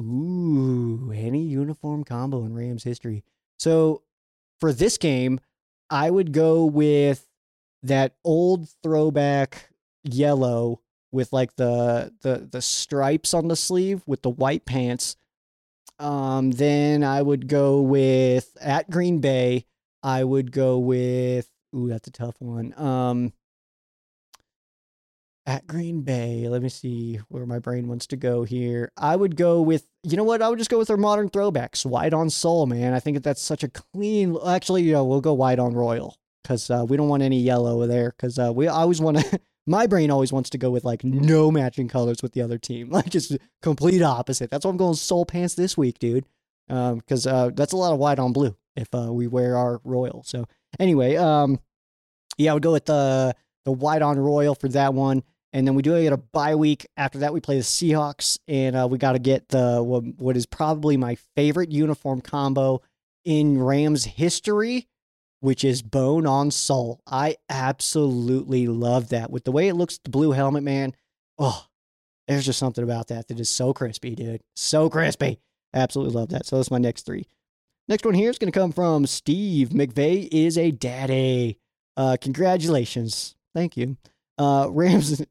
[0.00, 3.24] Ooh, any uniform combo in Rams history.
[3.58, 4.02] So
[4.58, 5.38] for this game,
[5.92, 7.28] I would go with
[7.84, 9.70] that old throwback
[10.02, 10.80] yellow
[11.12, 15.16] with like the the the stripes on the sleeve with the white pants
[16.02, 19.66] um, then I would go with at Green Bay.
[20.02, 22.74] I would go with ooh, that's a tough one.
[22.76, 23.32] Um,
[25.46, 28.92] at Green Bay, let me see where my brain wants to go here.
[28.96, 30.42] I would go with you know what?
[30.42, 32.92] I would just go with our modern throwbacks, white on Sol, man.
[32.92, 34.36] I think that that's such a clean.
[34.46, 37.86] Actually, you know, we'll go white on royal because uh, we don't want any yellow
[37.86, 39.40] there because uh, we always want to.
[39.66, 42.90] my brain always wants to go with like no matching colors with the other team,
[42.90, 44.50] like just complete opposite.
[44.50, 46.26] That's why I'm going Sol pants this week, dude.
[46.68, 49.80] Um, because uh, that's a lot of white on blue if uh, we wear our
[49.84, 50.22] royal.
[50.24, 50.46] So
[50.78, 51.58] anyway, um,
[52.38, 53.34] yeah, I would go with the
[53.64, 55.22] the white on royal for that one,
[55.52, 56.86] and then we do get a bye week.
[56.96, 60.46] After that, we play the Seahawks, and uh, we got to get the what, is
[60.46, 62.80] probably my favorite uniform combo
[63.24, 64.88] in Rams history
[65.42, 67.00] which is bone on Sol.
[67.04, 69.28] I absolutely love that.
[69.28, 70.94] With the way it looks, the blue helmet, man.
[71.36, 71.66] Oh,
[72.28, 74.40] there's just something about that that is so crispy, dude.
[74.54, 75.40] So crispy.
[75.74, 76.46] Absolutely love that.
[76.46, 77.26] So that's my next three.
[77.88, 79.70] Next one here is going to come from Steve.
[79.70, 81.58] McVay is a daddy.
[81.96, 83.34] Uh, congratulations.
[83.52, 83.96] Thank you.
[84.38, 85.22] Uh, Rams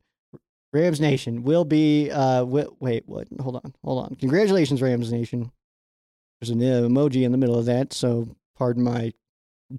[0.74, 3.28] Rams Nation will be uh wi- wait, what?
[3.42, 3.74] Hold on.
[3.84, 4.16] Hold on.
[4.16, 5.52] Congratulations Rams Nation.
[6.40, 9.14] There's an emoji in the middle of that, so pardon my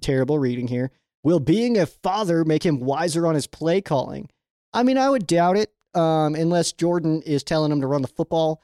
[0.01, 0.91] terrible reading here.
[1.23, 4.29] Will being a father make him wiser on his play calling?
[4.73, 8.07] I mean, I would doubt it, um, unless Jordan is telling him to run the
[8.07, 8.61] football.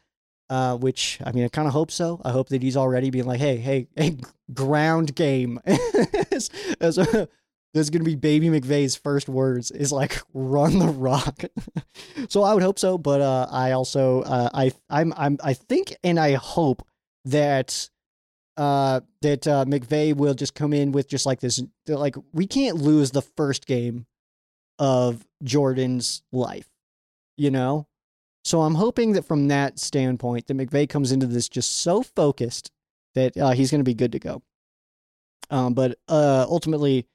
[0.50, 2.20] Uh, which I mean, I kind of hope so.
[2.26, 4.18] I hope that he's already being like, "Hey, hey, hey,
[4.52, 5.60] ground game."
[6.32, 6.50] as,
[6.82, 6.98] as
[7.74, 11.44] a, that's going to be Baby McVay's first words is like "run the rock."
[12.30, 15.96] so I would hope so, but uh, I also uh, I I'm I'm I think
[16.04, 16.86] and I hope
[17.26, 17.90] that
[18.58, 22.78] uh, that uh, McVay will just come in with just like this, like we can't
[22.78, 24.06] lose the first game
[24.78, 26.68] of Jordan's life,
[27.38, 27.88] you know.
[28.44, 32.72] So I'm hoping that from that standpoint, that McVay comes into this just so focused
[33.16, 34.42] that uh, he's going to be good to go.
[35.50, 37.06] Um, but uh, ultimately,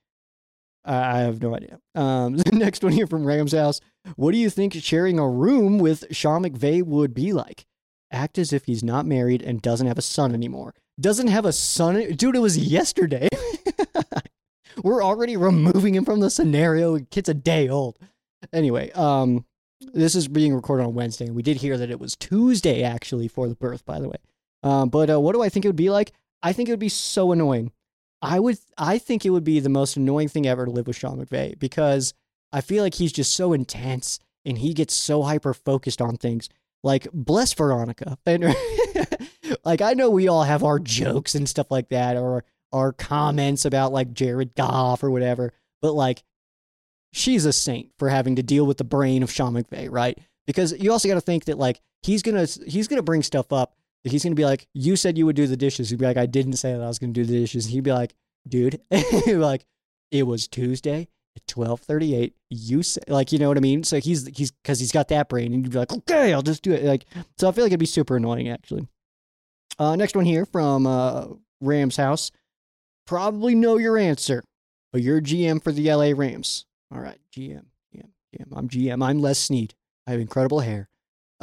[0.85, 1.79] I have no idea.
[1.95, 3.81] Um, next one here from Rams House.
[4.17, 7.65] What do you think sharing a room with Sean McVay would be like?
[8.13, 11.53] Act as if he's not married and doesn't have a son anymore doesn't have a
[11.53, 12.13] son.
[12.13, 13.29] Dude, it was yesterday.
[14.83, 16.99] We're already removing him from the scenario.
[17.11, 17.99] Kid's a day old.
[18.53, 19.45] Anyway, um,
[19.93, 23.29] this is being recorded on Wednesday, and we did hear that it was Tuesday actually
[23.29, 24.17] for the birth, by the way.
[24.63, 26.13] Um, but uh, what do I think it would be like?
[26.43, 27.73] I think it would be so annoying.
[28.25, 30.97] I would, I think it would be the most annoying thing ever to live with
[30.97, 32.15] Sean McVay because
[32.53, 36.49] I feel like he's just so intense and he gets so hyper focused on things.
[36.83, 38.55] Like bless Veronika, and
[39.65, 43.65] like I know we all have our jokes and stuff like that, or our comments
[43.65, 46.25] about like Jared Goff or whatever, but like
[47.13, 50.19] she's a saint for having to deal with the brain of Sean McVay, right?
[50.47, 53.77] Because you also got to think that like he's gonna he's gonna bring stuff up
[54.13, 55.91] he's gonna be like, you said you would do the dishes.
[55.91, 57.67] He'd be like, I didn't say that I was gonna do the dishes.
[57.67, 58.15] He'd be like,
[58.47, 59.67] dude, be like,
[60.11, 62.35] it was Tuesday at twelve thirty eight.
[62.51, 63.83] You say like you know what I mean?
[63.85, 66.63] So he's he's because he's got that brain, and you'd be like, okay, I'll just
[66.63, 66.85] do it.
[66.85, 67.05] Like
[67.39, 68.87] so, I feel like it'd be super annoying actually.
[69.79, 71.27] Uh, next one here from uh,
[71.61, 72.31] Rams House.
[73.07, 74.45] Probably know your answer,
[74.93, 76.65] but you're GM for the LA Rams.
[76.93, 78.53] All right, GM, GM, GM.
[78.55, 79.05] I'm GM.
[79.05, 79.75] I'm Les Snead.
[80.07, 80.89] I have incredible hair.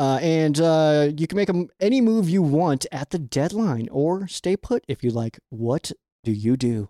[0.02, 4.28] Uh, and uh, you can make a, any move you want at the deadline or
[4.28, 5.38] stay put if you like.
[5.50, 5.92] What
[6.24, 6.90] do you do?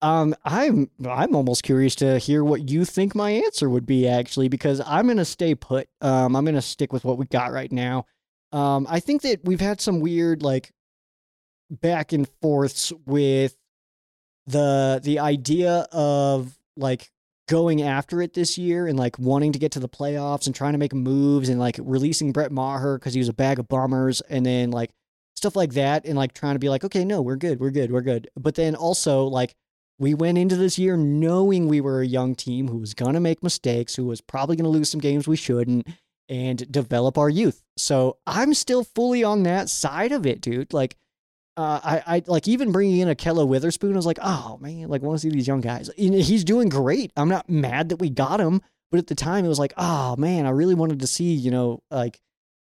[0.00, 4.46] Um, I'm I'm almost curious to hear what you think my answer would be actually
[4.46, 5.88] because I'm gonna stay put.
[6.00, 8.06] Um, I'm gonna stick with what we got right now.
[8.52, 10.72] Um, I think that we've had some weird like
[11.68, 13.56] back and forths with
[14.46, 17.10] the the idea of like
[17.50, 20.72] going after it this year and like wanting to get to the playoffs and trying
[20.72, 24.20] to make moves and like releasing Brett Maher because he was a bag of bummers
[24.22, 24.90] and then like
[25.34, 27.90] stuff like that and like trying to be like okay no we're good we're good
[27.90, 29.54] we're good but then also like
[29.98, 33.20] we went into this year knowing we were a young team who was going to
[33.20, 35.88] make mistakes who was probably going to lose some games we shouldn't
[36.30, 37.60] and develop our youth.
[37.76, 40.72] So I'm still fully on that side of it, dude.
[40.72, 40.96] Like,
[41.56, 43.92] uh, I, I like even bringing in Ahkello Witherspoon.
[43.92, 45.88] I was like, oh man, like want to see these young guys.
[45.90, 47.12] And he's doing great.
[47.16, 50.16] I'm not mad that we got him, but at the time it was like, oh
[50.16, 52.20] man, I really wanted to see, you know, like,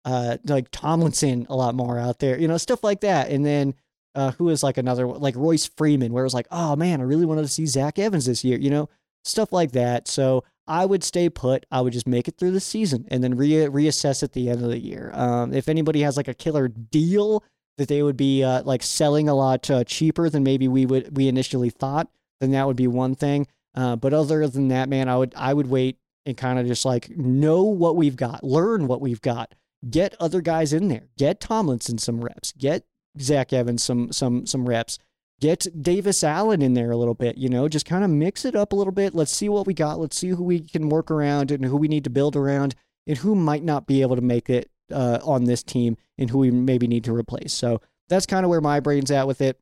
[0.04, 3.30] uh, like Tomlinson a lot more out there, you know, stuff like that.
[3.30, 3.74] And then,
[4.14, 7.04] uh, who is like another like Royce Freeman, where it was like, oh man, I
[7.04, 8.88] really wanted to see Zach Evans this year, you know,
[9.24, 10.08] stuff like that.
[10.08, 11.66] So I would stay put.
[11.70, 14.62] I would just make it through the season and then re- reassess at the end
[14.62, 15.10] of the year.
[15.14, 17.42] Um, if anybody has like a killer deal
[17.78, 21.16] that they would be uh, like selling a lot uh, cheaper than maybe we would
[21.16, 22.08] we initially thought,
[22.40, 23.46] then that would be one thing.
[23.74, 26.84] Uh, but other than that, man, I would I would wait and kind of just
[26.84, 29.54] like know what we've got, learn what we've got,
[29.88, 32.84] get other guys in there, get Tomlinson some reps, get
[33.18, 34.98] Zach Evans some some some reps
[35.40, 38.56] get Davis Allen in there a little bit, you know, just kind of mix it
[38.56, 39.14] up a little bit.
[39.14, 40.00] Let's see what we got.
[40.00, 42.74] Let's see who we can work around and who we need to build around
[43.06, 46.38] and who might not be able to make it uh, on this team and who
[46.38, 47.52] we maybe need to replace.
[47.52, 49.58] So that's kind of where my brain's at with it.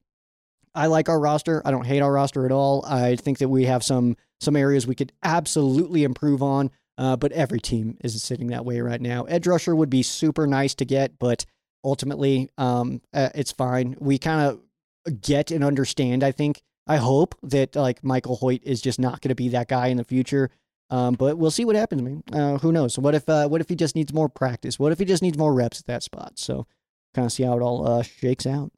[0.75, 1.63] I like our roster.
[1.65, 2.85] I don't hate our roster at all.
[2.87, 6.71] I think that we have some some areas we could absolutely improve on.
[6.99, 9.25] Uh, but every team is sitting that way right now.
[9.25, 11.45] Edge rusher would be super nice to get, but
[11.85, 13.97] ultimately, um, uh, it's fine.
[14.01, 16.25] We kind of get and understand.
[16.25, 19.69] I think I hope that like Michael Hoyt is just not going to be that
[19.69, 20.51] guy in the future.
[20.89, 22.01] Um, but we'll see what happens.
[22.01, 22.99] I mean, uh, who knows?
[22.99, 24.79] What if uh, what if he just needs more practice?
[24.79, 26.39] What if he just needs more reps at that spot?
[26.39, 26.67] So
[27.15, 28.71] kind of see how it all uh, shakes out.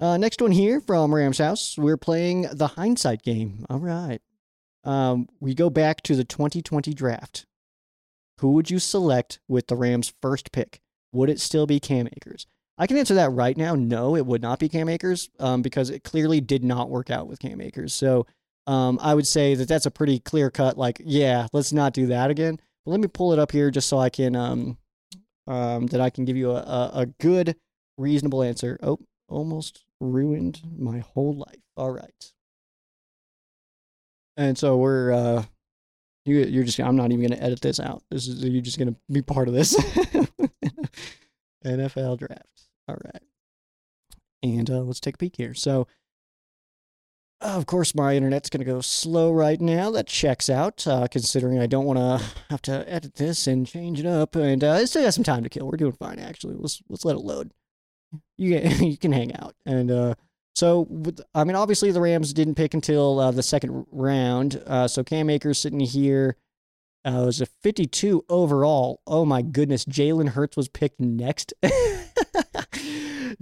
[0.00, 1.78] Uh, next one here from Rams House.
[1.78, 3.64] We're playing the hindsight game.
[3.70, 4.20] All right.
[4.84, 7.46] Um, we go back to the 2020 draft.
[8.40, 10.80] Who would you select with the Rams' first pick?
[11.12, 12.46] Would it still be Cam Akers?
[12.76, 13.74] I can answer that right now.
[13.76, 17.28] No, it would not be Cam Akers um, because it clearly did not work out
[17.28, 17.94] with Cam Akers.
[17.94, 18.26] So
[18.66, 20.78] um, I would say that that's a pretty clear cut.
[20.78, 22.58] Like, yeah, let's not do that again.
[22.84, 24.78] But let me pull it up here just so I can um,
[25.46, 27.56] um, that I can give you a, a, a good,
[27.98, 28.78] reasonable answer.
[28.82, 28.98] Oh,
[29.28, 31.60] almost ruined my whole life.
[31.76, 32.32] All right.
[34.36, 35.44] And so we're uh,
[36.24, 38.02] you you're just I'm not even gonna edit this out.
[38.10, 39.76] This is you're just gonna be part of this
[41.64, 42.68] NFL draft.
[42.88, 43.22] All right.
[44.42, 45.54] And uh, let's take a peek here.
[45.54, 45.86] So
[47.44, 49.90] of course, my internet's going to go slow right now.
[49.90, 54.00] That checks out, uh, considering I don't want to have to edit this and change
[54.00, 54.34] it up.
[54.34, 55.66] And uh, it still got some time to kill.
[55.66, 56.54] We're doing fine, actually.
[56.56, 57.52] Let's let's let it load.
[58.38, 59.54] You you can hang out.
[59.66, 60.14] And uh,
[60.54, 60.88] so,
[61.34, 64.62] I mean, obviously the Rams didn't pick until uh, the second round.
[64.66, 66.36] Uh, so Cam Akers sitting here
[67.04, 69.00] uh, was a 52 overall.
[69.06, 71.52] Oh my goodness, Jalen Hurts was picked next.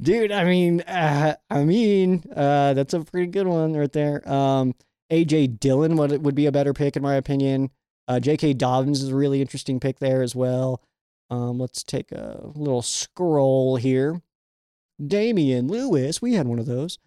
[0.02, 0.32] dude.
[0.32, 4.28] I mean, uh, I mean, uh, that's a pretty good one right there.
[4.30, 4.74] Um,
[5.10, 7.70] AJ Dillon would would be a better pick in my opinion.
[8.08, 8.54] Uh, J.K.
[8.54, 10.82] Dobbins is a really interesting pick there as well.
[11.30, 14.20] Um, let's take a little scroll here.
[15.04, 16.98] Damien Lewis, we had one of those.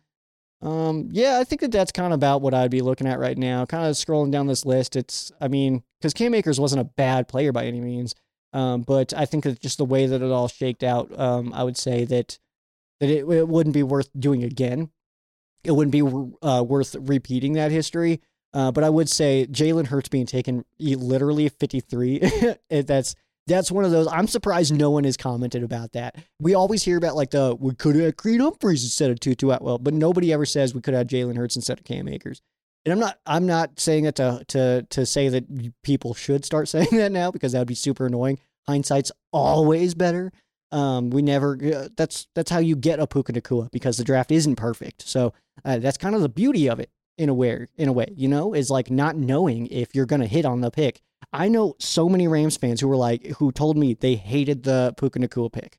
[0.61, 3.37] Um, yeah, I think that that's kind of about what I'd be looking at right
[3.37, 3.65] now.
[3.65, 4.95] Kind of scrolling down this list.
[4.95, 8.15] It's, I mean, because Cam Akers wasn't a bad player by any means,
[8.53, 11.63] um, but I think that just the way that it all shaked out, um, I
[11.63, 12.39] would say that
[12.99, 14.89] that it, it wouldn't be worth doing again.
[15.63, 16.01] It wouldn't be
[16.41, 18.21] uh, worth repeating that history.
[18.53, 22.55] Uh, but I would say Jalen Hurts being taken literally 53.
[22.69, 23.15] that's
[23.47, 24.07] that's one of those.
[24.07, 26.15] I'm surprised no one has commented about that.
[26.39, 29.77] We always hear about like the we could have Creed Humphreys instead of Tutu Atwell,
[29.77, 32.41] but nobody ever says we could have Jalen Hurts instead of Cam Akers.
[32.85, 36.67] And I'm not I'm not saying it to to to say that people should start
[36.69, 38.39] saying that now because that would be super annoying.
[38.67, 40.31] Hindsight's always better.
[40.71, 41.57] Um, we never.
[41.61, 45.07] Uh, that's that's how you get a Puka Nacua because the draft isn't perfect.
[45.07, 47.67] So uh, that's kind of the beauty of it in a way.
[47.77, 50.71] In a way, you know, is like not knowing if you're gonna hit on the
[50.71, 51.01] pick.
[51.31, 54.93] I know so many Rams fans who were like, who told me they hated the
[54.97, 55.77] Puka Nacua pick.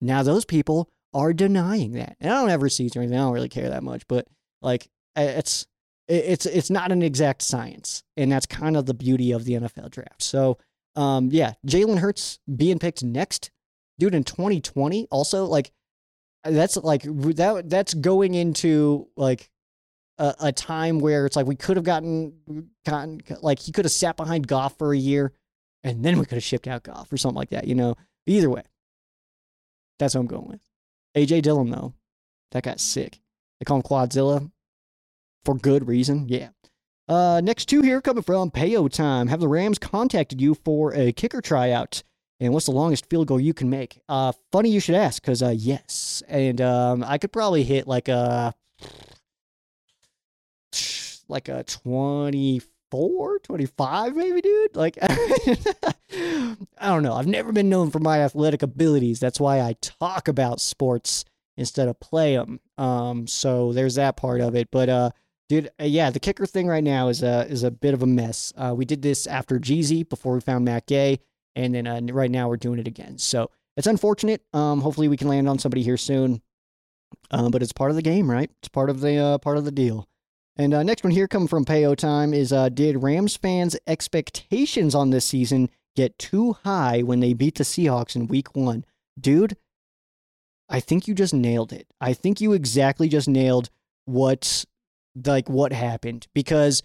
[0.00, 3.14] Now those people are denying that, and I don't ever see anything.
[3.14, 4.28] I don't really care that much, but
[4.62, 5.66] like, it's
[6.08, 9.90] it's it's not an exact science, and that's kind of the beauty of the NFL
[9.90, 10.22] draft.
[10.22, 10.58] So,
[10.96, 13.50] um, yeah, Jalen Hurts being picked next
[14.00, 15.70] dude, in 2020, also like
[16.42, 19.50] that's like that that's going into like
[20.18, 22.32] a, a time where it's like we could have gotten
[22.84, 25.32] gotten like he could have sat behind Goff for a year,
[25.84, 27.66] and then we could have shipped out Goff or something like that.
[27.68, 27.94] You know,
[28.26, 28.62] either way,
[29.98, 30.62] that's what I'm going with.
[31.16, 31.94] AJ Dillon though,
[32.52, 33.20] that guy's sick.
[33.58, 34.50] They call him Quadzilla
[35.44, 36.26] for good reason.
[36.28, 36.48] Yeah.
[37.08, 39.26] Uh, next two here coming from Payo Time.
[39.26, 42.04] Have the Rams contacted you for a kicker tryout?
[42.40, 44.00] And what's the longest field goal you can make?
[44.08, 48.08] Uh, funny you should ask, because uh, yes, and um, I could probably hit like
[48.08, 48.54] a
[51.28, 54.74] like a 24, 25 maybe, dude.
[54.74, 57.12] Like I don't know.
[57.12, 59.20] I've never been known for my athletic abilities.
[59.20, 61.26] That's why I talk about sports
[61.58, 62.58] instead of play them.
[62.78, 64.70] Um, so there's that part of it.
[64.70, 65.10] But uh,
[65.50, 68.06] dude, uh, yeah, the kicker thing right now is a is a bit of a
[68.06, 68.52] mess.
[68.56, 71.20] Uh, we did this after Jeezy before we found Matt Gay
[71.56, 73.18] and then uh, right now we're doing it again.
[73.18, 74.42] So it's unfortunate.
[74.52, 76.42] Um, hopefully we can land on somebody here soon.
[77.30, 78.50] Um, but it's part of the game, right?
[78.60, 80.08] It's part of the uh, part of the deal.
[80.56, 84.94] And uh, next one here, coming from Payo Time, is uh, did Rams fans' expectations
[84.94, 88.84] on this season get too high when they beat the Seahawks in Week One,
[89.18, 89.56] dude?
[90.68, 91.86] I think you just nailed it.
[92.00, 93.70] I think you exactly just nailed
[94.04, 94.64] what
[95.24, 96.82] like what happened because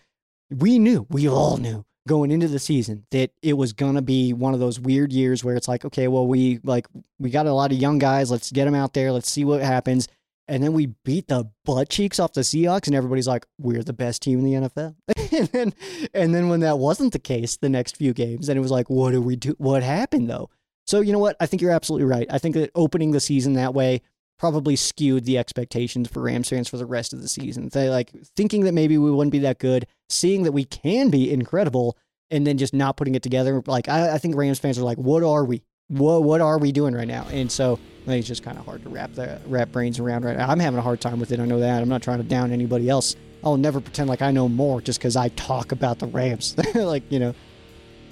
[0.49, 4.33] we knew, we all knew going into the season that it was going to be
[4.33, 6.87] one of those weird years where it's like, okay, well, we like,
[7.19, 8.29] we got a lot of young guys.
[8.29, 9.11] Let's get them out there.
[9.11, 10.07] Let's see what happens.
[10.47, 13.93] And then we beat the butt cheeks off the Seahawks, and everybody's like, we're the
[13.93, 14.95] best team in the NFL.
[15.31, 15.73] and then,
[16.13, 18.87] and then when that wasn't the case, the next few games, and it was like,
[18.87, 19.55] what do we do?
[19.57, 20.49] What happened though?
[20.85, 21.35] So you know what?
[21.39, 22.27] I think you're absolutely right.
[22.29, 24.01] I think that opening the season that way
[24.37, 27.69] probably skewed the expectations for Rams fans for the rest of the season.
[27.69, 31.31] They like thinking that maybe we wouldn't be that good, seeing that we can be
[31.31, 31.97] incredible,
[32.31, 33.63] and then just not putting it together.
[33.65, 35.63] Like I, I think Rams fans are like, what are we?
[35.87, 37.27] What what are we doing right now?
[37.31, 40.25] And so I think it's just kind of hard to wrap the wrap brains around
[40.25, 40.49] right now.
[40.49, 41.39] I'm having a hard time with it.
[41.39, 41.81] I know that.
[41.81, 43.15] I'm not trying to down anybody else.
[43.43, 46.55] I'll never pretend like I know more just because I talk about the Rams.
[46.75, 47.35] like you know,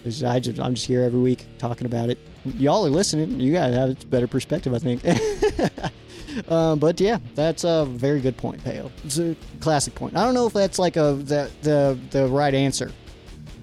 [0.05, 2.19] I just I'm just here every week talking about it.
[2.45, 3.39] Y'all are listening.
[3.39, 5.03] You gotta have a better perspective, I think.
[6.47, 8.91] Um, but yeah, that's a very good point, Pale.
[9.03, 10.15] It's a classic point.
[10.15, 12.91] I don't know if that's like a the the, the right answer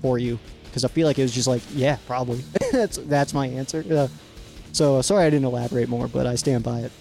[0.03, 2.43] for you because I feel like it was just like, yeah, probably.
[2.73, 3.85] that's that's my answer.
[3.91, 4.09] Uh,
[4.73, 6.93] so uh, sorry I didn't elaborate more, but I stand by it.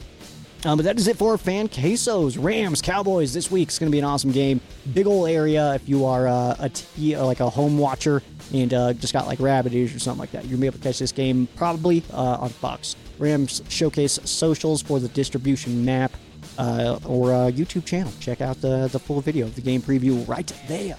[0.66, 2.38] Um, but that is it for fan quesos.
[2.42, 3.34] Rams, Cowboys.
[3.34, 3.60] This week.
[3.62, 4.60] week's going to be an awesome game.
[4.94, 8.22] Big old area if you are uh, a t- uh, like a home watcher
[8.54, 10.44] and uh, just got like rabbit ears or something like that.
[10.44, 12.96] You're gonna be able to catch this game probably uh, on Fox.
[13.20, 16.12] Rams showcase socials for the distribution map
[16.58, 18.12] uh, or uh, YouTube channel.
[18.20, 20.98] Check out the the full video of the game preview right there.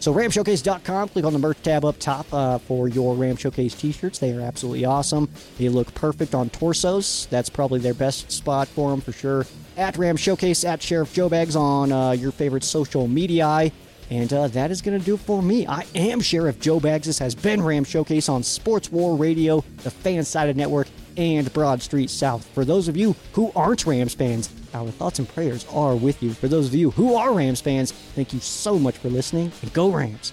[0.00, 4.18] So ramshowcase.com, click on the merch tab up top uh, for your Ram Showcase t-shirts.
[4.18, 5.30] They are absolutely awesome.
[5.56, 7.26] They look perfect on torsos.
[7.30, 9.46] That's probably their best spot for them for sure.
[9.78, 13.72] At Ram Showcase, at Sheriff Joe Bags on uh, your favorite social media.
[14.10, 15.66] And uh, that is going to do it for me.
[15.66, 17.06] I am Sheriff Joe Bags.
[17.06, 20.86] This has been Ram Showcase on Sports War Radio, the fan-sided network,
[21.16, 22.46] and Broad Street South.
[22.46, 26.32] For those of you who aren't Rams fans, our thoughts and prayers are with you.
[26.32, 29.72] For those of you who are Rams fans, thank you so much for listening, and
[29.72, 30.32] go Rams.